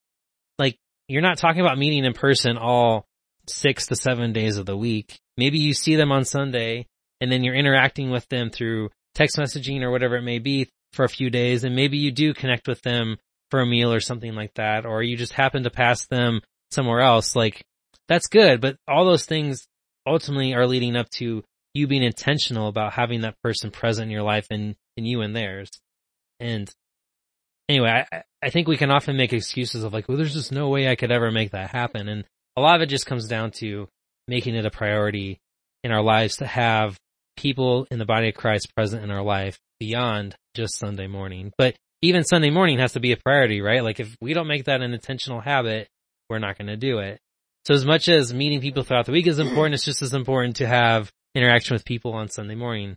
like 0.58 0.78
you're 1.06 1.22
not 1.22 1.38
talking 1.38 1.60
about 1.60 1.78
meeting 1.78 2.04
in 2.04 2.14
person 2.14 2.56
all 2.56 3.06
six 3.46 3.86
to 3.88 3.96
seven 3.96 4.32
days 4.32 4.56
of 4.56 4.66
the 4.66 4.76
week. 4.76 5.18
Maybe 5.36 5.58
you 5.58 5.74
see 5.74 5.96
them 5.96 6.10
on 6.10 6.24
Sunday 6.24 6.86
and 7.20 7.30
then 7.30 7.44
you're 7.44 7.54
interacting 7.54 8.10
with 8.10 8.26
them 8.28 8.50
through 8.50 8.88
text 9.14 9.36
messaging 9.36 9.82
or 9.82 9.90
whatever 9.90 10.16
it 10.16 10.22
may 10.22 10.38
be 10.38 10.68
for 10.94 11.04
a 11.04 11.10
few 11.10 11.28
days. 11.28 11.64
And 11.64 11.76
maybe 11.76 11.98
you 11.98 12.10
do 12.10 12.32
connect 12.32 12.68
with 12.68 12.80
them 12.80 13.18
for 13.50 13.60
a 13.60 13.66
meal 13.66 13.92
or 13.92 14.00
something 14.00 14.34
like 14.34 14.54
that, 14.54 14.86
or 14.86 15.02
you 15.02 15.16
just 15.16 15.32
happen 15.32 15.64
to 15.64 15.70
pass 15.70 16.06
them 16.06 16.40
somewhere 16.70 17.00
else. 17.00 17.36
Like 17.36 17.64
that's 18.08 18.28
good, 18.28 18.60
but 18.60 18.76
all 18.88 19.04
those 19.04 19.26
things 19.26 19.66
ultimately 20.08 20.54
are 20.54 20.66
leading 20.66 20.96
up 20.96 21.08
to 21.10 21.42
you 21.74 21.86
being 21.86 22.02
intentional 22.02 22.68
about 22.68 22.94
having 22.94 23.22
that 23.22 23.40
person 23.42 23.70
present 23.70 24.06
in 24.06 24.10
your 24.10 24.22
life 24.22 24.46
and, 24.50 24.74
and 24.96 25.06
you 25.06 25.20
and 25.20 25.34
theirs. 25.34 25.70
And 26.40 26.70
anyway, 27.68 28.04
I, 28.10 28.22
I 28.42 28.50
think 28.50 28.68
we 28.68 28.76
can 28.76 28.90
often 28.90 29.16
make 29.16 29.32
excuses 29.32 29.84
of 29.84 29.92
like, 29.92 30.08
well, 30.08 30.16
there's 30.16 30.34
just 30.34 30.52
no 30.52 30.68
way 30.68 30.88
I 30.88 30.96
could 30.96 31.12
ever 31.12 31.30
make 31.30 31.52
that 31.52 31.70
happen. 31.70 32.08
And 32.08 32.24
a 32.56 32.60
lot 32.60 32.76
of 32.76 32.82
it 32.82 32.86
just 32.88 33.06
comes 33.06 33.28
down 33.28 33.52
to 33.52 33.88
making 34.26 34.54
it 34.54 34.66
a 34.66 34.70
priority 34.70 35.40
in 35.84 35.92
our 35.92 36.02
lives 36.02 36.36
to 36.36 36.46
have 36.46 36.98
people 37.36 37.86
in 37.90 37.98
the 37.98 38.04
body 38.04 38.28
of 38.28 38.34
Christ 38.34 38.74
present 38.74 39.04
in 39.04 39.10
our 39.10 39.22
life 39.22 39.58
beyond 39.78 40.34
just 40.54 40.78
Sunday 40.78 41.06
morning. 41.06 41.52
But 41.56 41.76
even 42.02 42.24
Sunday 42.24 42.50
morning 42.50 42.78
has 42.78 42.92
to 42.92 43.00
be 43.00 43.12
a 43.12 43.16
priority, 43.16 43.60
right? 43.60 43.82
Like 43.82 44.00
if 44.00 44.16
we 44.20 44.34
don't 44.34 44.48
make 44.48 44.64
that 44.64 44.82
an 44.82 44.92
intentional 44.92 45.40
habit, 45.40 45.88
we're 46.28 46.38
not 46.38 46.58
going 46.58 46.68
to 46.68 46.76
do 46.76 46.98
it. 46.98 47.20
So 47.64 47.74
as 47.74 47.84
much 47.84 48.08
as 48.08 48.32
meeting 48.32 48.60
people 48.60 48.82
throughout 48.82 49.06
the 49.06 49.12
week 49.12 49.26
is 49.26 49.38
important, 49.38 49.74
it's 49.74 49.84
just 49.84 50.02
as 50.02 50.14
important 50.14 50.56
to 50.56 50.66
have 50.66 51.12
interaction 51.34 51.74
with 51.74 51.84
people 51.84 52.14
on 52.14 52.28
Sunday 52.28 52.54
morning. 52.54 52.96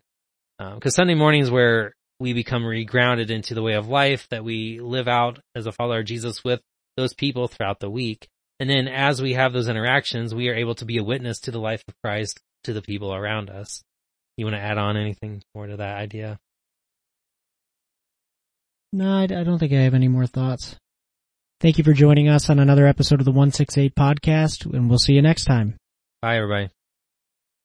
Um, 0.59 0.79
cause 0.79 0.95
Sunday 0.95 1.15
morning 1.15 1.41
is 1.41 1.51
where 1.51 1.93
we 2.19 2.33
become 2.33 2.63
regrounded 2.63 3.31
into 3.31 3.53
the 3.53 3.63
way 3.63 3.73
of 3.73 3.87
life 3.87 4.27
that 4.29 4.43
we 4.43 4.79
live 4.79 5.07
out 5.07 5.39
as 5.55 5.65
a 5.65 5.71
follower 5.71 5.99
of 5.99 6.05
Jesus 6.05 6.43
with 6.43 6.61
those 6.95 7.13
people 7.13 7.47
throughout 7.47 7.79
the 7.79 7.89
week. 7.89 8.27
And 8.59 8.69
then 8.69 8.87
as 8.87 9.21
we 9.21 9.33
have 9.33 9.53
those 9.53 9.67
interactions, 9.67 10.35
we 10.35 10.49
are 10.49 10.55
able 10.55 10.75
to 10.75 10.85
be 10.85 10.99
a 10.99 11.03
witness 11.03 11.39
to 11.41 11.51
the 11.51 11.59
life 11.59 11.83
of 11.87 11.95
Christ 12.03 12.39
to 12.65 12.73
the 12.73 12.81
people 12.81 13.13
around 13.13 13.49
us. 13.49 13.83
You 14.37 14.45
want 14.45 14.55
to 14.55 14.61
add 14.61 14.77
on 14.77 14.97
anything 14.97 15.41
more 15.55 15.67
to 15.67 15.77
that 15.77 15.97
idea? 15.97 16.39
No, 18.93 19.17
I, 19.17 19.23
I 19.23 19.43
don't 19.43 19.57
think 19.57 19.73
I 19.73 19.81
have 19.81 19.93
any 19.93 20.07
more 20.07 20.27
thoughts. 20.27 20.75
Thank 21.61 21.77
you 21.77 21.83
for 21.83 21.93
joining 21.93 22.27
us 22.27 22.49
on 22.49 22.57
another 22.57 22.87
episode 22.87 23.19
of 23.19 23.25
the 23.25 23.31
168 23.31 23.93
podcast, 23.93 24.65
and 24.65 24.89
we'll 24.89 24.97
see 24.97 25.13
you 25.13 25.21
next 25.21 25.45
time. 25.45 25.77
Bye, 26.19 26.37
everybody. 26.37 26.69